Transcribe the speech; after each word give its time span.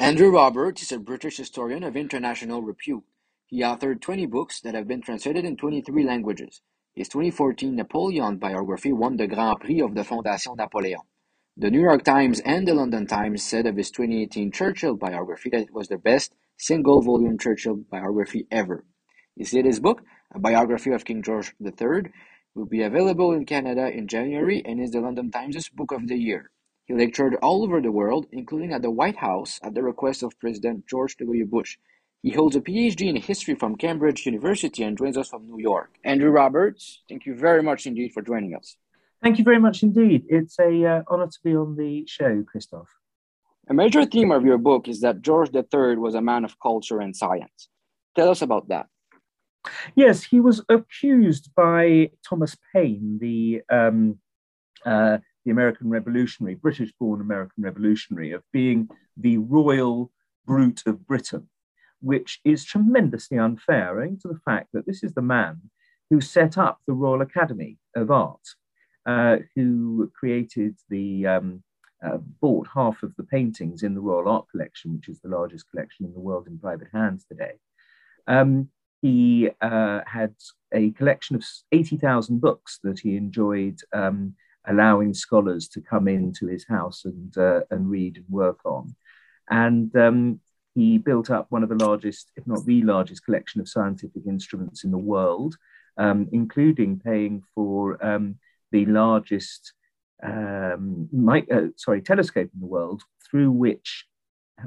Andrew 0.00 0.30
Roberts 0.30 0.80
is 0.80 0.92
a 0.92 0.98
British 0.98 1.36
historian 1.36 1.84
of 1.84 1.94
international 1.94 2.62
repute. 2.62 3.04
He 3.46 3.60
authored 3.60 4.00
20 4.00 4.24
books 4.24 4.58
that 4.62 4.74
have 4.74 4.88
been 4.88 5.02
translated 5.02 5.44
in 5.44 5.58
23 5.58 6.04
languages. 6.04 6.62
His 6.94 7.10
2014 7.10 7.76
Napoleon 7.76 8.38
biography 8.38 8.94
won 8.94 9.18
the 9.18 9.26
Grand 9.26 9.60
Prix 9.60 9.82
of 9.82 9.94
the 9.94 10.00
Fondation 10.00 10.56
Napoléon. 10.56 11.04
The 11.58 11.70
New 11.70 11.82
York 11.82 12.02
Times 12.02 12.40
and 12.40 12.66
the 12.66 12.72
London 12.72 13.06
Times 13.06 13.42
said 13.42 13.66
of 13.66 13.76
his 13.76 13.90
2018 13.90 14.52
Churchill 14.52 14.96
biography 14.96 15.50
that 15.50 15.60
it 15.60 15.74
was 15.74 15.88
the 15.88 15.98
best 15.98 16.32
single 16.56 17.02
volume 17.02 17.36
Churchill 17.36 17.76
biography 17.90 18.46
ever. 18.50 18.86
His 19.36 19.52
latest 19.52 19.82
book, 19.82 20.00
A 20.34 20.38
Biography 20.38 20.92
of 20.92 21.04
King 21.04 21.22
George 21.22 21.52
III, 21.62 22.10
will 22.54 22.64
be 22.64 22.82
available 22.82 23.32
in 23.34 23.44
Canada 23.44 23.90
in 23.94 24.08
January 24.08 24.62
and 24.64 24.80
is 24.80 24.92
the 24.92 25.00
London 25.00 25.30
Times' 25.30 25.68
Book 25.68 25.92
of 25.92 26.08
the 26.08 26.16
Year. 26.16 26.50
He 26.90 26.96
lectured 26.96 27.36
all 27.36 27.62
over 27.62 27.80
the 27.80 27.92
world, 27.92 28.26
including 28.32 28.72
at 28.72 28.82
the 28.82 28.90
White 28.90 29.14
House 29.14 29.60
at 29.62 29.74
the 29.74 29.82
request 29.84 30.24
of 30.24 30.36
President 30.40 30.88
George 30.88 31.16
W. 31.18 31.46
Bush. 31.46 31.78
He 32.20 32.30
holds 32.30 32.56
a 32.56 32.60
PhD 32.60 33.02
in 33.08 33.14
history 33.14 33.54
from 33.54 33.76
Cambridge 33.76 34.26
University 34.26 34.82
and 34.82 34.98
joins 34.98 35.16
us 35.16 35.28
from 35.28 35.46
New 35.46 35.60
York. 35.60 35.90
Andrew 36.02 36.30
Roberts, 36.30 37.04
thank 37.08 37.26
you 37.26 37.36
very 37.36 37.62
much 37.62 37.86
indeed 37.86 38.10
for 38.12 38.22
joining 38.22 38.56
us. 38.56 38.74
Thank 39.22 39.38
you 39.38 39.44
very 39.44 39.60
much 39.60 39.84
indeed. 39.84 40.24
It's 40.28 40.58
a 40.58 40.84
uh, 40.84 41.02
honor 41.06 41.28
to 41.28 41.38
be 41.44 41.54
on 41.54 41.76
the 41.76 42.06
show, 42.08 42.42
Christoph. 42.42 42.88
A 43.68 43.72
major 43.72 44.04
theme 44.04 44.32
of 44.32 44.44
your 44.44 44.58
book 44.58 44.88
is 44.88 45.00
that 45.02 45.22
George 45.22 45.50
III 45.54 45.94
was 45.94 46.16
a 46.16 46.20
man 46.20 46.44
of 46.44 46.58
culture 46.58 46.98
and 46.98 47.14
science. 47.14 47.68
Tell 48.16 48.30
us 48.30 48.42
about 48.42 48.66
that. 48.66 48.86
Yes, 49.94 50.24
he 50.24 50.40
was 50.40 50.64
accused 50.68 51.50
by 51.54 52.10
Thomas 52.28 52.56
Paine, 52.74 53.18
the 53.20 53.62
um, 53.70 54.18
uh, 54.84 55.18
the 55.44 55.50
American 55.50 55.90
revolutionary, 55.90 56.54
British 56.54 56.92
born 56.98 57.20
American 57.20 57.62
revolutionary, 57.62 58.32
of 58.32 58.42
being 58.52 58.88
the 59.16 59.38
royal 59.38 60.10
brute 60.46 60.82
of 60.86 61.06
Britain, 61.06 61.48
which 62.00 62.40
is 62.44 62.64
tremendously 62.64 63.38
unfair, 63.38 64.00
owing 64.00 64.18
to 64.20 64.28
the 64.28 64.40
fact 64.44 64.68
that 64.72 64.86
this 64.86 65.02
is 65.02 65.14
the 65.14 65.22
man 65.22 65.60
who 66.10 66.20
set 66.20 66.58
up 66.58 66.80
the 66.86 66.92
Royal 66.92 67.22
Academy 67.22 67.78
of 67.94 68.10
Art, 68.10 68.46
uh, 69.06 69.36
who 69.54 70.10
created 70.18 70.76
the, 70.88 71.26
um, 71.26 71.62
uh, 72.04 72.18
bought 72.40 72.66
half 72.74 73.02
of 73.02 73.14
the 73.16 73.24
paintings 73.24 73.82
in 73.82 73.94
the 73.94 74.00
Royal 74.00 74.28
Art 74.28 74.46
Collection, 74.50 74.94
which 74.94 75.08
is 75.08 75.20
the 75.20 75.28
largest 75.28 75.70
collection 75.70 76.06
in 76.06 76.12
the 76.12 76.20
world 76.20 76.48
in 76.48 76.58
private 76.58 76.88
hands 76.92 77.24
today. 77.24 77.52
Um, 78.26 78.70
he 79.02 79.50
uh, 79.60 80.00
had 80.06 80.34
a 80.74 80.90
collection 80.92 81.36
of 81.36 81.44
80,000 81.72 82.40
books 82.40 82.80
that 82.82 82.98
he 82.98 83.16
enjoyed 83.16 83.78
um, 83.92 84.34
allowing 84.66 85.14
scholars 85.14 85.68
to 85.68 85.80
come 85.80 86.08
into 86.08 86.46
his 86.46 86.66
house 86.66 87.04
and, 87.04 87.36
uh, 87.36 87.60
and 87.70 87.90
read 87.90 88.16
and 88.16 88.26
work 88.28 88.60
on. 88.64 88.94
And 89.48 89.94
um, 89.96 90.40
he 90.74 90.98
built 90.98 91.30
up 91.30 91.46
one 91.50 91.62
of 91.62 91.68
the 91.68 91.84
largest, 91.84 92.30
if 92.36 92.46
not 92.46 92.64
the 92.64 92.82
largest, 92.82 93.24
collection 93.24 93.60
of 93.60 93.68
scientific 93.68 94.22
instruments 94.26 94.84
in 94.84 94.90
the 94.90 94.98
world, 94.98 95.56
um, 95.96 96.28
including 96.32 97.00
paying 97.00 97.42
for 97.54 98.04
um, 98.04 98.38
the 98.70 98.86
largest 98.86 99.72
um, 100.22 101.08
uh, 101.28 101.60
sorry, 101.76 102.02
telescope 102.02 102.50
in 102.54 102.60
the 102.60 102.66
world, 102.66 103.02
through 103.28 103.50
which 103.50 104.06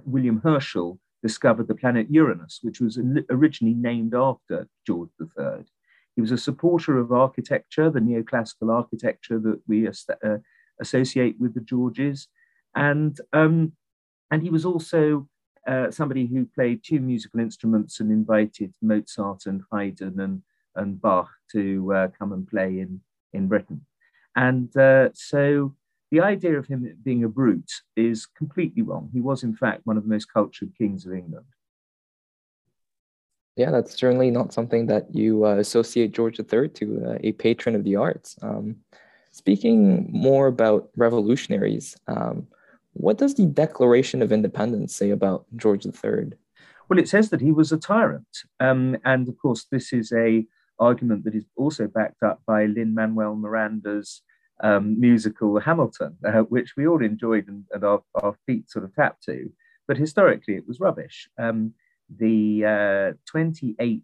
William 0.04 0.42
Herschel 0.44 1.00
discovered 1.22 1.68
the 1.68 1.76
planet 1.76 2.08
Uranus, 2.10 2.60
which 2.62 2.82
was 2.82 3.00
originally 3.30 3.76
named 3.76 4.14
after 4.14 4.68
George 4.86 5.10
III. 5.22 5.66
He 6.16 6.22
was 6.22 6.32
a 6.32 6.38
supporter 6.38 6.98
of 6.98 7.12
architecture, 7.12 7.90
the 7.90 8.00
neoclassical 8.00 8.72
architecture 8.72 9.40
that 9.40 9.62
we 9.68 9.88
uh, 9.88 10.38
associate 10.80 11.36
with 11.40 11.54
the 11.54 11.62
Georges. 11.62 12.28
And, 12.76 13.20
um, 13.34 13.74
and 14.32 14.42
he 14.42 14.50
was 14.50 14.66
also 14.66 15.28
uh, 15.68 15.92
somebody 15.92 16.28
who 16.28 16.46
played 16.46 16.82
two 16.84 17.00
musical 17.00 17.40
instruments 17.40 18.00
and 18.00 18.12
invited 18.12 18.74
Mozart 18.82 19.46
and 19.46 19.62
Haydn 19.72 20.20
and, 20.20 20.42
and 20.76 21.02
Bach 21.02 21.30
to 21.52 21.94
uh, 21.94 22.08
come 22.18 22.32
and 22.32 22.48
play 22.48 22.80
in, 22.80 23.02
in 23.34 23.48
Britain. 23.48 23.86
And 24.36 24.76
uh, 24.78 25.10
so 25.14 25.76
the 26.12 26.22
idea 26.22 26.58
of 26.58 26.68
him 26.68 26.96
being 27.04 27.24
a 27.24 27.30
brute 27.30 27.72
is 27.96 28.26
completely 28.26 28.82
wrong. 28.82 29.10
He 29.14 29.22
was, 29.22 29.44
in 29.44 29.56
fact, 29.56 29.82
one 29.86 29.98
of 29.98 30.04
the 30.04 30.10
most 30.10 30.32
cultured 30.32 30.74
kings 30.78 31.06
of 31.06 31.14
England 31.14 31.46
yeah, 33.56 33.72
that's 33.72 33.98
certainly 33.98 34.32
not 34.32 34.54
something 34.54 34.88
that 34.88 35.14
you 35.14 35.46
uh, 35.46 35.58
associate 35.58 36.12
George 36.12 36.40
III 36.40 36.70
to, 36.70 37.04
uh, 37.06 37.18
a 37.24 37.34
patron 37.34 37.76
of 37.76 37.84
the 37.84 37.96
arts. 37.96 38.36
Um, 38.42 38.78
speaking 39.32 40.10
more 40.12 40.48
about 40.48 40.90
revolutionaries, 40.96 41.96
um, 42.08 42.48
what 42.94 43.18
does 43.18 43.36
the 43.36 43.46
Declaration 43.46 44.22
of 44.22 44.32
Independence 44.32 44.96
say 44.96 45.12
about 45.12 45.46
George 45.56 45.86
III? 45.86 46.34
Well, 46.90 47.00
it 47.00 47.10
says 47.10 47.30
that 47.30 47.42
he 47.42 47.52
was 47.52 47.72
a 47.72 47.78
tyrant, 47.78 48.28
um, 48.60 48.98
and 49.06 49.28
of 49.28 49.38
course, 49.38 49.66
this 49.72 49.94
is 49.94 50.12
a 50.12 50.46
argument 50.80 51.24
that 51.24 51.36
is 51.36 51.46
also 51.56 51.88
backed 51.88 52.24
up 52.24 52.42
by 52.46 52.66
Lin 52.66 52.94
Manuel 52.94 53.36
Miranda's 53.36 54.22
um, 54.62 55.00
musical 55.00 55.60
Hamilton, 55.60 56.18
uh, 56.26 56.42
which 56.42 56.74
we 56.76 56.88
all 56.88 57.04
enjoyed 57.04 57.48
and, 57.48 57.64
and 57.72 57.84
our, 57.84 58.02
our, 58.16 58.36
feet 58.46 58.70
sort 58.70 58.86
of 58.86 58.94
tapped 58.96 59.24
to. 59.24 59.52
But 59.88 59.98
historically, 59.98 60.56
it 60.56 60.68
was 60.68 60.80
rubbish. 60.80 61.30
Um, 61.38 61.74
the 62.10 62.66
uh, 62.66 63.18
28 63.26 64.04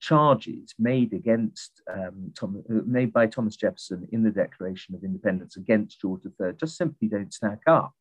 charges 0.00 0.74
made 0.78 1.12
against 1.14 1.80
um, 1.90 2.32
Tom, 2.38 2.62
made 2.68 3.12
by 3.12 3.26
Thomas 3.26 3.56
Jefferson 3.56 4.06
in 4.12 4.22
the 4.22 4.30
Declaration 4.30 4.94
of 4.94 5.02
Independence 5.02 5.56
against 5.56 6.00
George 6.00 6.20
III 6.24 6.52
just 6.58 6.76
simply 6.76 7.08
don't 7.08 7.32
stack 7.32 7.60
up. 7.66 7.92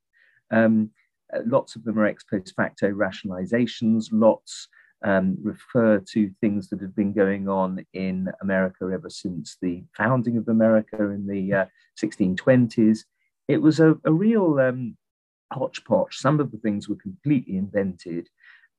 Um, 0.51 0.89
uh, 1.34 1.39
lots 1.45 1.75
of 1.75 1.84
them 1.84 1.97
are 1.97 2.06
ex 2.06 2.23
post 2.23 2.53
facto 2.56 2.91
rationalizations. 2.91 4.09
Lots 4.11 4.67
um, 5.03 5.38
refer 5.41 6.00
to 6.00 6.31
things 6.41 6.69
that 6.69 6.81
have 6.81 6.95
been 6.95 7.13
going 7.13 7.47
on 7.47 7.85
in 7.94 8.29
America 8.41 8.90
ever 8.94 9.09
since 9.09 9.57
the 9.61 9.84
founding 9.95 10.38
of 10.38 10.47
America 10.47 11.09
in 11.09 11.28
the 11.28 11.53
uh, 11.53 11.66
1620s. 12.01 13.00
It 13.47 13.61
was 13.61 13.79
a, 13.79 13.95
a 14.05 14.11
real 14.11 14.59
um, 14.59 14.97
hodgepodge. 15.51 16.17
Some 16.17 16.40
of 16.40 16.51
the 16.51 16.57
things 16.57 16.88
were 16.88 16.95
completely 16.95 17.57
invented. 17.57 18.29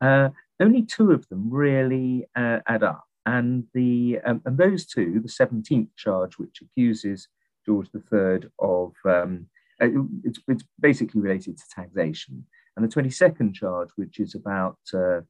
Uh, 0.01 0.31
only 0.61 0.83
two 0.83 1.11
of 1.11 1.29
them 1.29 1.51
really 1.51 2.27
uh, 2.37 2.61
add 2.67 2.83
up. 2.83 3.05
And, 3.27 3.65
the, 3.73 4.21
um, 4.25 4.43
and 4.45 4.59
those 4.59 4.87
two, 4.87 5.21
the 5.21 5.29
17th 5.29 5.89
charge, 5.97 6.39
which 6.39 6.61
accuses 6.61 7.29
George 7.65 7.89
III 7.95 8.49
of, 8.59 8.93
um, 9.07 9.47
uh, 9.81 9.89
it's, 10.25 10.39
it's, 10.47 10.65
basically 10.79 11.21
related 11.21 11.57
to 11.57 11.65
taxation, 11.75 12.47
and 12.77 12.85
the 12.85 12.95
22nd 12.95 13.55
charge, 13.55 13.89
which 13.97 14.21
is 14.21 14.35
about 14.35 14.79
uh, 14.93 15.21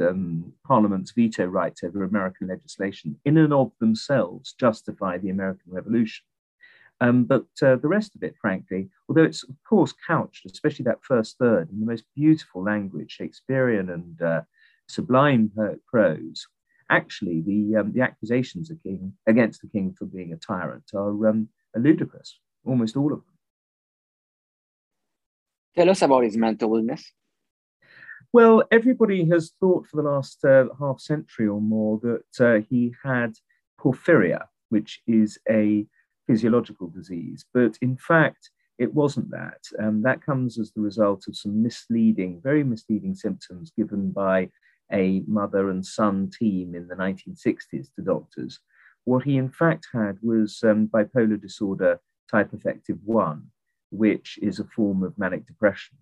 um, 0.00 0.52
Parliament's 0.66 1.12
veto 1.12 1.46
rights 1.46 1.82
over 1.82 2.04
American 2.04 2.48
legislation, 2.48 3.18
in 3.24 3.36
and 3.38 3.52
of 3.52 3.72
themselves 3.80 4.54
justify 4.58 5.18
the 5.18 5.30
American 5.30 5.72
Revolution. 5.72 6.24
Um, 7.00 7.24
but 7.24 7.46
uh, 7.62 7.76
the 7.76 7.88
rest 7.88 8.14
of 8.14 8.22
it, 8.22 8.34
frankly, 8.40 8.90
although 9.08 9.24
it's 9.24 9.42
of 9.42 9.56
course 9.68 9.94
couched, 10.06 10.44
especially 10.46 10.84
that 10.84 11.02
first 11.02 11.38
third, 11.38 11.70
in 11.70 11.80
the 11.80 11.86
most 11.86 12.04
beautiful 12.14 12.62
language, 12.62 13.12
Shakespearean 13.12 13.88
and 13.88 14.20
uh, 14.20 14.42
sublime 14.86 15.50
prose, 15.86 16.46
actually 16.90 17.40
the 17.40 17.76
um, 17.76 17.92
the 17.92 18.02
accusations 18.02 18.70
king, 18.82 19.14
against 19.26 19.62
the 19.62 19.68
king 19.68 19.94
for 19.98 20.04
being 20.04 20.32
a 20.32 20.36
tyrant 20.36 20.90
are, 20.94 21.28
um, 21.28 21.48
are 21.74 21.80
ludicrous, 21.80 22.38
almost 22.66 22.96
all 22.96 23.12
of 23.12 23.20
them. 23.20 23.38
Tell 25.76 25.88
us 25.88 26.02
about 26.02 26.24
his 26.24 26.36
mental 26.36 26.76
illness. 26.76 27.12
Well, 28.32 28.62
everybody 28.70 29.28
has 29.30 29.52
thought 29.58 29.86
for 29.86 29.96
the 29.96 30.08
last 30.08 30.44
uh, 30.44 30.66
half 30.78 31.00
century 31.00 31.48
or 31.48 31.60
more 31.60 31.98
that 32.02 32.40
uh, 32.40 32.60
he 32.68 32.94
had 33.02 33.34
porphyria, 33.80 34.46
which 34.68 35.00
is 35.06 35.38
a 35.48 35.86
physiological 36.30 36.86
disease. 36.86 37.44
But 37.52 37.76
in 37.82 37.96
fact, 37.96 38.50
it 38.78 38.94
wasn't 38.94 39.30
that. 39.32 39.62
Um, 39.82 40.00
that 40.02 40.24
comes 40.24 40.60
as 40.60 40.70
the 40.70 40.80
result 40.80 41.24
of 41.26 41.36
some 41.36 41.60
misleading, 41.60 42.40
very 42.40 42.62
misleading 42.62 43.16
symptoms 43.16 43.72
given 43.76 44.12
by 44.12 44.50
a 44.92 45.24
mother 45.26 45.70
and 45.70 45.84
son 45.84 46.30
team 46.30 46.76
in 46.76 46.86
the 46.86 46.94
1960s 46.94 47.88
to 47.96 48.02
doctors. 48.02 48.60
What 49.04 49.24
he 49.24 49.38
in 49.38 49.50
fact 49.50 49.88
had 49.92 50.18
was 50.22 50.60
um, 50.62 50.86
bipolar 50.86 51.40
disorder 51.40 51.98
type 52.30 52.52
affective 52.52 52.98
1, 53.04 53.42
which 53.90 54.38
is 54.40 54.60
a 54.60 54.64
form 54.76 55.02
of 55.02 55.18
manic 55.18 55.48
depression. 55.48 55.96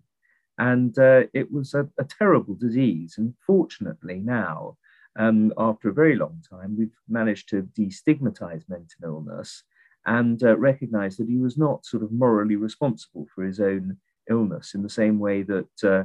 And 0.59 0.97
uh, 0.99 1.23
it 1.33 1.51
was 1.51 1.73
a, 1.73 1.87
a, 1.97 2.03
terrible 2.03 2.53
disease. 2.53 3.15
And 3.17 3.33
fortunately, 3.47 4.19
now, 4.19 4.77
um, 5.17 5.53
after 5.57 5.89
a 5.89 5.93
very 5.93 6.15
long 6.15 6.43
time, 6.47 6.75
we've 6.77 6.99
managed 7.07 7.49
to 7.49 7.63
destigmatize 7.77 8.69
mental 8.69 9.03
illness 9.03 9.63
and 10.05 10.41
uh, 10.43 10.57
recognize 10.57 11.17
that 11.17 11.27
he 11.27 11.37
was 11.37 11.57
not 11.57 11.85
sort 11.85 12.03
of 12.03 12.11
morally 12.11 12.55
responsible 12.55 13.27
for 13.33 13.43
his 13.43 13.59
own 13.59 13.97
illness 14.29 14.73
in 14.73 14.81
the 14.81 14.89
same 14.89 15.19
way 15.19 15.43
that, 15.43 15.69
uh, 15.83 16.03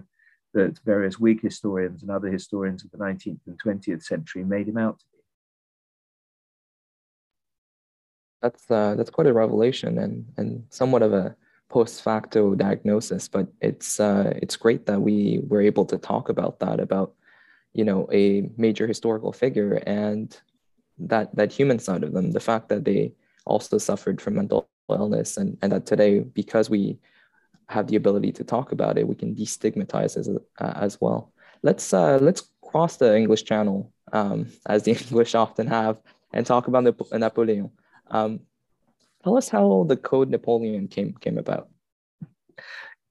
that 0.52 0.78
various 0.84 1.18
Whig 1.18 1.40
historians 1.40 2.02
and 2.02 2.10
other 2.10 2.28
historians 2.28 2.84
of 2.84 2.90
the 2.90 2.98
19th 2.98 3.40
and 3.46 3.58
20th 3.62 4.02
century 4.02 4.44
made 4.44 4.68
him 4.68 4.78
out 4.78 4.98
to 4.98 5.04
be. 5.12 5.18
That's, 8.42 8.70
uh, 8.70 8.94
that's 8.96 9.10
quite 9.10 9.26
a 9.26 9.32
revelation 9.32 9.98
and, 9.98 10.26
and 10.36 10.64
somewhat 10.70 11.02
of 11.02 11.12
a 11.12 11.36
post 11.74 12.02
facto 12.02 12.54
diagnosis, 12.54 13.26
but 13.26 13.48
it's 13.60 13.98
uh, 13.98 14.32
it's 14.36 14.56
great 14.56 14.86
that 14.86 15.00
we 15.00 15.40
were 15.48 15.60
able 15.60 15.84
to 15.86 15.98
talk 15.98 16.28
about 16.28 16.60
that 16.60 16.78
about 16.78 17.14
you 17.72 17.84
know 17.84 18.08
a 18.12 18.48
major 18.56 18.86
historical 18.86 19.32
figure 19.32 19.82
and 19.86 20.40
that 20.98 21.34
that 21.34 21.52
human 21.52 21.78
side 21.78 22.04
of 22.04 22.12
them, 22.12 22.30
the 22.30 22.46
fact 22.50 22.68
that 22.68 22.84
they 22.84 23.12
also 23.44 23.78
suffered 23.78 24.20
from 24.20 24.34
mental 24.36 24.68
illness, 24.90 25.36
and 25.36 25.58
and 25.62 25.72
that 25.72 25.86
today 25.86 26.20
because 26.20 26.70
we 26.70 26.98
have 27.68 27.86
the 27.86 27.96
ability 27.96 28.32
to 28.32 28.44
talk 28.44 28.72
about 28.72 28.98
it, 28.98 29.08
we 29.08 29.14
can 29.14 29.34
destigmatize 29.34 30.16
as 30.16 30.28
uh, 30.28 30.72
as 30.76 31.00
well. 31.00 31.32
Let's 31.62 31.92
uh, 31.92 32.18
let's 32.20 32.50
cross 32.62 32.96
the 32.96 33.16
English 33.16 33.44
Channel 33.44 33.92
um, 34.12 34.48
as 34.66 34.82
the 34.84 34.92
English 35.00 35.34
often 35.34 35.66
have 35.66 36.00
and 36.32 36.44
talk 36.46 36.68
about 36.68 36.84
Napoleon. 37.12 37.70
Um, 38.10 38.40
tell 39.22 39.36
us 39.36 39.48
how 39.48 39.84
the 39.88 39.96
Code 39.96 40.30
Napoleon 40.30 40.88
came 40.88 41.14
came 41.14 41.38
about. 41.38 41.68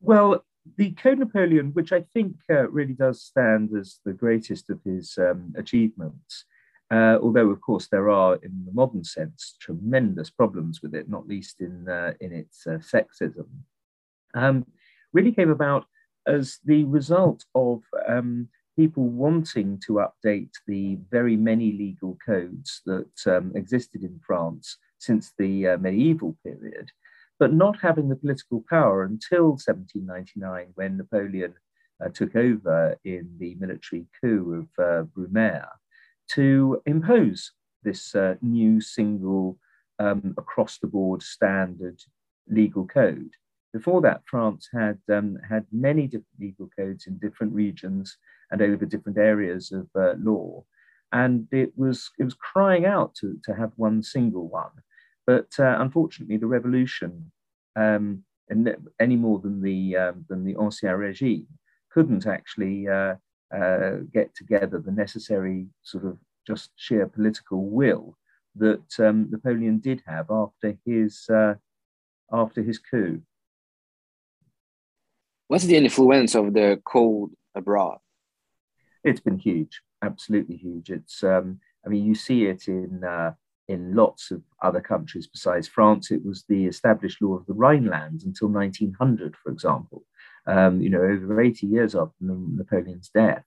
Well, 0.02 0.44
the 0.78 0.92
Code 0.92 1.20
Napoleon, 1.20 1.72
which 1.74 1.92
I 1.92 2.06
think 2.14 2.36
uh, 2.50 2.70
really 2.70 2.94
does 2.94 3.22
stand 3.22 3.70
as 3.78 4.00
the 4.06 4.14
greatest 4.14 4.70
of 4.70 4.80
his 4.84 5.18
um, 5.18 5.54
achievements, 5.58 6.46
uh, 6.94 7.18
although 7.24 7.50
of 7.50 7.60
course 7.62 7.88
there 7.88 8.10
are, 8.10 8.36
in 8.36 8.64
the 8.66 8.72
modern 8.72 9.04
sense, 9.04 9.56
tremendous 9.60 10.30
problems 10.30 10.82
with 10.84 10.94
it, 10.94 11.10
not 11.10 11.28
least 11.28 11.60
in 11.60 11.90
uh, 11.90 12.14
in 12.20 12.32
its 12.32 12.68
uh, 12.68 12.78
sexism, 12.94 13.48
um, 14.36 14.66
really 15.12 15.32
came 15.32 15.50
about 15.50 15.86
as 16.28 16.60
the 16.66 16.84
result 16.84 17.46
of 17.56 17.82
um, 18.08 18.48
people 18.76 19.08
wanting 19.08 19.80
to 19.88 20.04
update 20.08 20.54
the 20.68 20.98
very 21.10 21.36
many 21.36 21.72
legal 21.72 22.18
codes 22.26 22.82
that 22.86 23.16
um, 23.26 23.52
existed 23.56 24.04
in 24.04 24.20
France 24.26 24.78
since 25.00 25.34
the 25.40 25.68
uh, 25.70 25.78
medieval 25.78 26.38
period, 26.46 26.92
but 27.40 27.54
not 27.54 27.76
having 27.82 28.08
the 28.08 28.16
political 28.24 28.64
power 28.70 29.04
until 29.04 29.58
1799 29.58 30.68
when 30.76 30.98
Napoleon 30.98 31.54
uh, 32.04 32.10
took 32.10 32.36
over 32.36 32.98
in 33.04 33.30
the 33.40 33.56
military 33.56 34.06
coup 34.22 34.68
of 34.78 34.84
uh, 34.84 35.04
Brumaire 35.16 35.70
to 36.32 36.82
impose 36.86 37.52
this 37.84 38.16
uh, 38.16 38.36
new 38.42 38.82
single 38.82 39.58
um, 40.00 40.34
across 40.38 40.80
the 40.80 40.88
board 40.88 41.22
standard 41.22 42.02
legal 42.48 42.86
code. 42.86 43.32
Before 43.74 44.02
that, 44.02 44.22
France 44.26 44.70
had, 44.72 45.00
um, 45.12 45.38
had 45.48 45.66
many 45.72 46.04
different 46.06 46.40
legal 46.40 46.70
codes 46.78 47.08
in 47.08 47.18
different 47.18 47.54
regions 47.54 48.18
and 48.52 48.62
over 48.62 48.86
different 48.86 49.18
areas 49.18 49.72
of 49.72 49.88
uh, 49.96 50.14
law. 50.20 50.64
And 51.12 51.48
it 51.52 51.74
was, 51.76 52.12
it 52.20 52.24
was 52.24 52.36
crying 52.36 52.86
out 52.86 53.16
to, 53.16 53.40
to 53.46 53.54
have 53.56 53.72
one 53.76 54.04
single 54.04 54.48
one. 54.48 54.72
But 55.26 55.48
uh, 55.58 55.78
unfortunately, 55.80 56.38
the 56.38 56.48
revolution, 56.48 57.32
um, 57.76 58.24
and 58.50 58.76
any 59.00 59.16
more 59.16 59.40
than 59.40 59.62
the, 59.62 59.98
um, 59.98 60.26
than 60.30 60.44
the 60.44 60.56
Ancien 60.56 60.98
Regime, 60.98 61.48
couldn't 61.92 62.28
actually 62.28 62.88
uh, 63.56 63.98
get 64.12 64.34
together 64.36 64.80
the 64.80 64.92
necessary 64.92 65.68
sort 65.82 66.06
of 66.06 66.18
just 66.46 66.72
sheer 66.76 67.08
political 67.08 67.70
will 67.70 68.18
that 68.56 69.00
um, 69.00 69.30
Napoleon 69.32 69.80
did 69.80 70.02
have 70.06 70.30
after 70.30 70.78
his, 70.86 71.28
uh, 71.30 71.56
after 72.32 72.62
his 72.62 72.80
coup. 72.80 73.22
What's 75.48 75.66
the 75.66 75.76
influence 75.76 76.36
of 76.36 76.54
the 76.54 76.82
code 76.86 77.32
abroad? 77.56 78.00
It's 79.04 79.20
been 79.20 79.38
huge, 79.38 79.82
absolutely 80.02 80.56
huge. 80.56 80.90
It's, 80.90 81.24
um, 81.24 81.60
I 81.86 81.90
mean, 81.90 82.06
you 82.06 82.16
see 82.16 82.46
it 82.46 82.68
in 82.68 83.04
uh, 83.04 83.34
in 83.68 83.96
lots 83.96 84.32
of 84.32 84.42
other 84.62 84.82
countries 84.82 85.28
besides 85.28 85.68
France. 85.68 86.12
It 86.12 86.26
was 86.26 86.44
the 86.48 86.66
established 86.66 87.22
law 87.22 87.36
of 87.36 87.46
the 87.46 87.54
Rhineland 87.54 88.24
until 88.26 88.50
1900, 88.50 89.36
for 89.36 89.52
example. 89.52 90.04
Um, 90.46 90.82
you 90.82 90.90
know, 90.90 91.02
over 91.02 91.42
80 91.42 91.68
years 91.68 91.96
after 91.96 92.16
Napoleon's 92.20 93.10
death. 93.10 93.46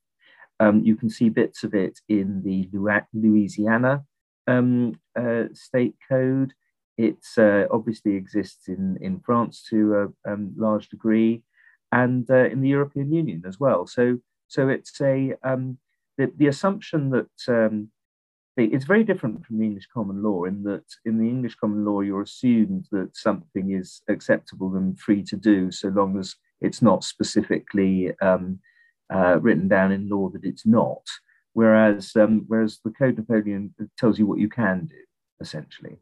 Um, 0.58 0.82
you 0.82 0.96
can 0.96 1.10
see 1.10 1.28
bits 1.28 1.62
of 1.64 1.74
it 1.74 2.00
in 2.08 2.42
the 2.42 2.68
Louisiana 3.12 4.04
um, 4.46 4.98
uh, 5.14 5.44
state 5.52 5.96
code. 6.08 6.54
It 6.96 7.22
uh, 7.36 7.64
obviously 7.70 8.14
exists 8.14 8.68
in, 8.68 8.96
in 9.02 9.20
France 9.20 9.66
to 9.68 10.12
a 10.26 10.32
um, 10.32 10.54
large 10.56 10.88
degree 10.88 11.42
and 11.92 12.28
uh, 12.30 12.46
in 12.46 12.62
the 12.62 12.70
European 12.70 13.12
Union 13.12 13.42
as 13.46 13.60
well. 13.60 13.86
So, 13.86 14.18
so 14.48 14.68
it's 14.68 14.98
a 15.02 15.34
um, 15.42 15.78
the, 16.16 16.32
the 16.36 16.46
assumption 16.46 17.10
that 17.10 17.30
um, 17.48 17.90
it's 18.56 18.86
very 18.86 19.04
different 19.04 19.44
from 19.44 19.58
the 19.58 19.64
English 19.64 19.88
common 19.92 20.22
law 20.22 20.44
in 20.44 20.62
that 20.62 20.84
in 21.04 21.18
the 21.18 21.28
English 21.28 21.56
common 21.56 21.84
law 21.84 22.00
you're 22.00 22.22
assumed 22.22 22.86
that 22.90 23.14
something 23.14 23.72
is 23.72 24.00
acceptable 24.08 24.76
and 24.76 24.98
free 24.98 25.22
to 25.24 25.36
do 25.36 25.70
so 25.70 25.88
long 25.88 26.18
as 26.18 26.34
it's 26.60 26.82
not 26.82 27.04
specifically 27.04 28.12
um, 28.20 28.60
uh, 29.12 29.38
written 29.40 29.68
down 29.68 29.92
in 29.92 30.08
law 30.08 30.28
that 30.30 30.44
it's 30.44 30.66
not. 30.66 31.02
Whereas, 31.52 32.14
um, 32.16 32.44
whereas 32.48 32.80
the 32.84 32.90
Code 32.90 33.16
Napoleon 33.16 33.74
tells 33.98 34.18
you 34.18 34.26
what 34.26 34.38
you 34.38 34.48
can 34.48 34.86
do, 34.86 34.96
essentially. 35.40 35.98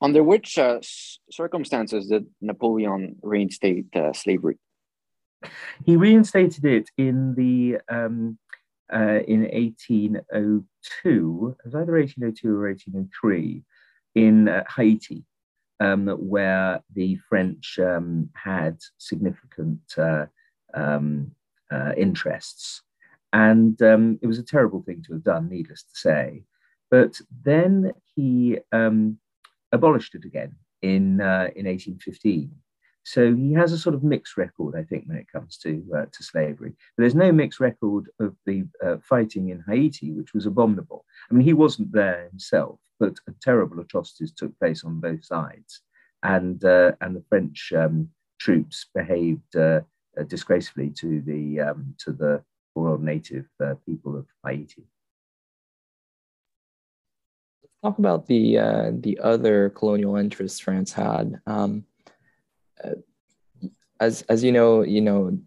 Under 0.00 0.22
which 0.22 0.58
uh, 0.58 0.80
circumstances 1.30 2.08
did 2.08 2.26
Napoleon 2.40 3.16
reinstate 3.22 3.94
uh, 3.94 4.12
slavery? 4.12 4.58
He 5.84 5.96
reinstated 5.96 6.64
it 6.64 6.90
in 6.98 7.34
the 7.34 7.78
um, 7.88 8.38
uh, 8.92 9.20
in 9.26 9.42
1802. 9.42 11.56
It 11.58 11.64
was 11.64 11.74
either 11.74 11.92
1802 11.92 12.48
or 12.48 12.68
1803 12.68 13.62
in 14.14 14.48
uh, 14.48 14.64
Haiti, 14.74 15.24
um, 15.80 16.08
where 16.08 16.80
the 16.94 17.16
French 17.28 17.78
um, 17.78 18.30
had 18.34 18.78
significant 18.98 19.80
uh, 19.98 20.26
um, 20.74 21.30
uh, 21.70 21.92
interests, 21.96 22.82
and 23.32 23.80
um, 23.82 24.18
it 24.22 24.26
was 24.26 24.38
a 24.38 24.42
terrible 24.44 24.82
thing 24.82 25.02
to 25.02 25.12
have 25.12 25.24
done, 25.24 25.48
needless 25.48 25.82
to 25.82 25.98
say. 25.98 26.44
But 26.90 27.20
then 27.44 27.92
he 28.14 28.58
um, 28.72 29.18
abolished 29.72 30.14
it 30.14 30.24
again 30.24 30.54
in, 30.82 31.20
uh, 31.20 31.50
in 31.56 31.66
1815. 31.66 32.50
So 33.06 33.32
he 33.32 33.52
has 33.52 33.72
a 33.72 33.78
sort 33.78 33.94
of 33.94 34.02
mixed 34.02 34.36
record, 34.36 34.74
I 34.74 34.82
think, 34.82 35.04
when 35.06 35.16
it 35.16 35.30
comes 35.32 35.56
to, 35.58 35.80
uh, 35.96 36.06
to 36.10 36.22
slavery. 36.24 36.70
But 36.96 37.02
there's 37.02 37.14
no 37.14 37.30
mixed 37.30 37.60
record 37.60 38.10
of 38.18 38.34
the 38.46 38.66
uh, 38.84 38.96
fighting 39.00 39.50
in 39.50 39.62
Haiti, 39.68 40.10
which 40.10 40.34
was 40.34 40.44
abominable. 40.44 41.04
I 41.30 41.34
mean, 41.34 41.44
he 41.44 41.52
wasn't 41.52 41.92
there 41.92 42.26
himself, 42.28 42.80
but 42.98 43.14
terrible 43.40 43.78
atrocities 43.78 44.32
took 44.32 44.58
place 44.58 44.82
on 44.82 44.98
both 44.98 45.24
sides. 45.24 45.82
And, 46.24 46.64
uh, 46.64 46.92
and 47.00 47.14
the 47.14 47.22
French 47.28 47.72
um, 47.76 48.08
troops 48.40 48.86
behaved 48.92 49.54
uh, 49.54 49.82
uh, 50.18 50.24
disgracefully 50.26 50.90
to 50.98 51.20
the, 51.20 51.60
um, 51.60 51.94
to 51.98 52.12
the 52.12 52.42
poor 52.74 52.98
native 52.98 53.46
people 53.86 54.16
of 54.16 54.26
Haiti 54.44 54.82
talk 57.84 57.98
about 57.98 58.26
the 58.26 58.58
uh, 58.58 58.90
the 58.94 59.16
other 59.22 59.70
colonial 59.70 60.16
interests 60.16 60.58
France 60.58 60.92
had. 60.92 61.40
Um, 61.46 61.84
uh, 61.84 61.95
as 64.00 64.22
as 64.22 64.44
you 64.44 64.52
know, 64.52 64.82
you 64.82 65.00
know 65.00 65.38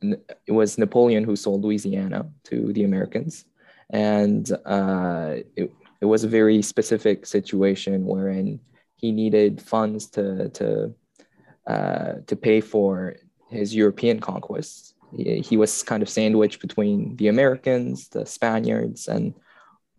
it 0.47 0.51
was 0.51 0.77
Napoleon 0.77 1.23
who 1.23 1.35
sold 1.35 1.63
Louisiana 1.63 2.29
to 2.45 2.73
the 2.73 2.83
Americans, 2.83 3.45
and 3.91 4.51
uh, 4.65 5.35
it, 5.55 5.71
it 6.01 6.05
was 6.05 6.23
a 6.23 6.27
very 6.27 6.61
specific 6.61 7.25
situation 7.25 8.05
wherein 8.05 8.59
he 8.95 9.11
needed 9.11 9.61
funds 9.61 10.07
to 10.07 10.49
to 10.49 10.93
uh, 11.67 12.13
to 12.25 12.35
pay 12.35 12.61
for 12.61 13.15
his 13.49 13.75
European 13.75 14.19
conquests. 14.19 14.93
He, 15.15 15.39
he 15.39 15.57
was 15.57 15.83
kind 15.83 16.03
of 16.03 16.09
sandwiched 16.09 16.61
between 16.61 17.15
the 17.17 17.27
Americans, 17.27 18.09
the 18.09 18.25
Spaniards, 18.25 19.07
and 19.07 19.33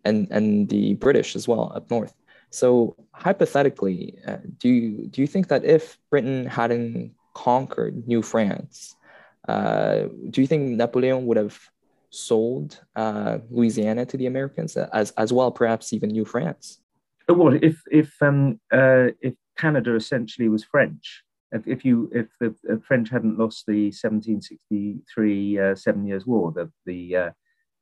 and 0.05 0.29
and 0.31 0.69
the 0.69 0.95
British 0.95 1.37
as 1.37 1.47
well 1.47 1.73
up 1.75 1.91
north. 1.91 2.15
So 2.51 2.97
hypothetically, 3.13 4.19
uh, 4.27 4.39
do 4.59 4.69
you 4.69 5.07
do 5.07 5.21
you 5.21 5.29
think 5.29 5.49
that 5.49 5.65
if 5.65 5.99
Britain 6.11 6.47
hadn't 6.47 7.15
conquered 7.35 8.07
New 8.07 8.23
France, 8.23 8.97
uh, 9.49 10.09
do 10.31 10.41
you 10.41 10.47
think 10.47 10.77
Napoleon 10.77 11.27
would 11.27 11.37
have 11.37 11.59
sold 12.11 12.81
uh, 12.97 13.39
Louisiana 13.51 14.05
to 14.07 14.17
the 14.17 14.27
Americans 14.27 14.77
as 14.77 15.13
as 15.13 15.33
well, 15.33 15.51
perhaps 15.51 15.93
even 15.93 16.11
New 16.11 16.25
France? 16.25 16.81
Uh, 17.29 17.35
well, 17.35 17.59
if 17.63 17.81
if 17.91 18.15
um, 18.21 18.61
uh, 18.73 19.09
if 19.21 19.35
Canada 19.57 19.95
essentially 19.95 20.49
was 20.49 20.65
French, 20.65 21.23
if, 21.53 21.67
if 21.67 21.85
you 21.85 22.11
if 22.13 22.27
the 22.41 22.81
French 22.87 23.11
hadn't 23.11 23.39
lost 23.39 23.65
the 23.67 23.87
1763 23.87 25.59
uh, 25.59 25.75
Seven 25.75 26.07
Years' 26.07 26.27
War, 26.27 26.53
the 26.53 26.71
the 26.87 27.33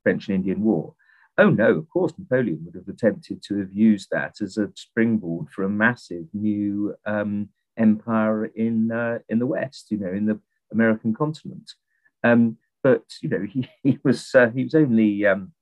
French 0.03 0.27
and 0.27 0.35
Indian 0.35 0.63
War, 0.63 0.93
Oh 1.39 1.49
no, 1.49 1.71
of 1.77 1.89
course 1.89 2.11
Napoleon 2.17 2.59
would 2.65 2.75
have 2.75 2.93
attempted 2.93 3.41
to 3.43 3.59
have 3.59 3.71
used 3.71 4.09
that 4.11 4.41
as 4.41 4.57
a 4.57 4.69
springboard 4.75 5.49
for 5.49 5.63
a 5.63 5.69
massive 5.69 6.25
new 6.33 6.93
um, 7.05 7.47
empire 7.79 8.45
in 8.45 8.91
uh, 8.91 9.19
in 9.29 9.39
the 9.39 9.47
West, 9.47 9.87
you 9.89 9.97
know, 9.97 10.11
in 10.11 10.25
the 10.25 10.39
American 10.71 11.13
continent. 11.13 11.71
Um, 12.23 12.57
but 12.83 13.03
you 13.21 13.29
know, 13.29 13.45
he, 13.49 13.69
he 13.83 13.99
was 14.03 14.29
uh, 14.35 14.49
he 14.49 14.63
was 14.63 14.75
only 14.75 15.25
um, 15.25 15.53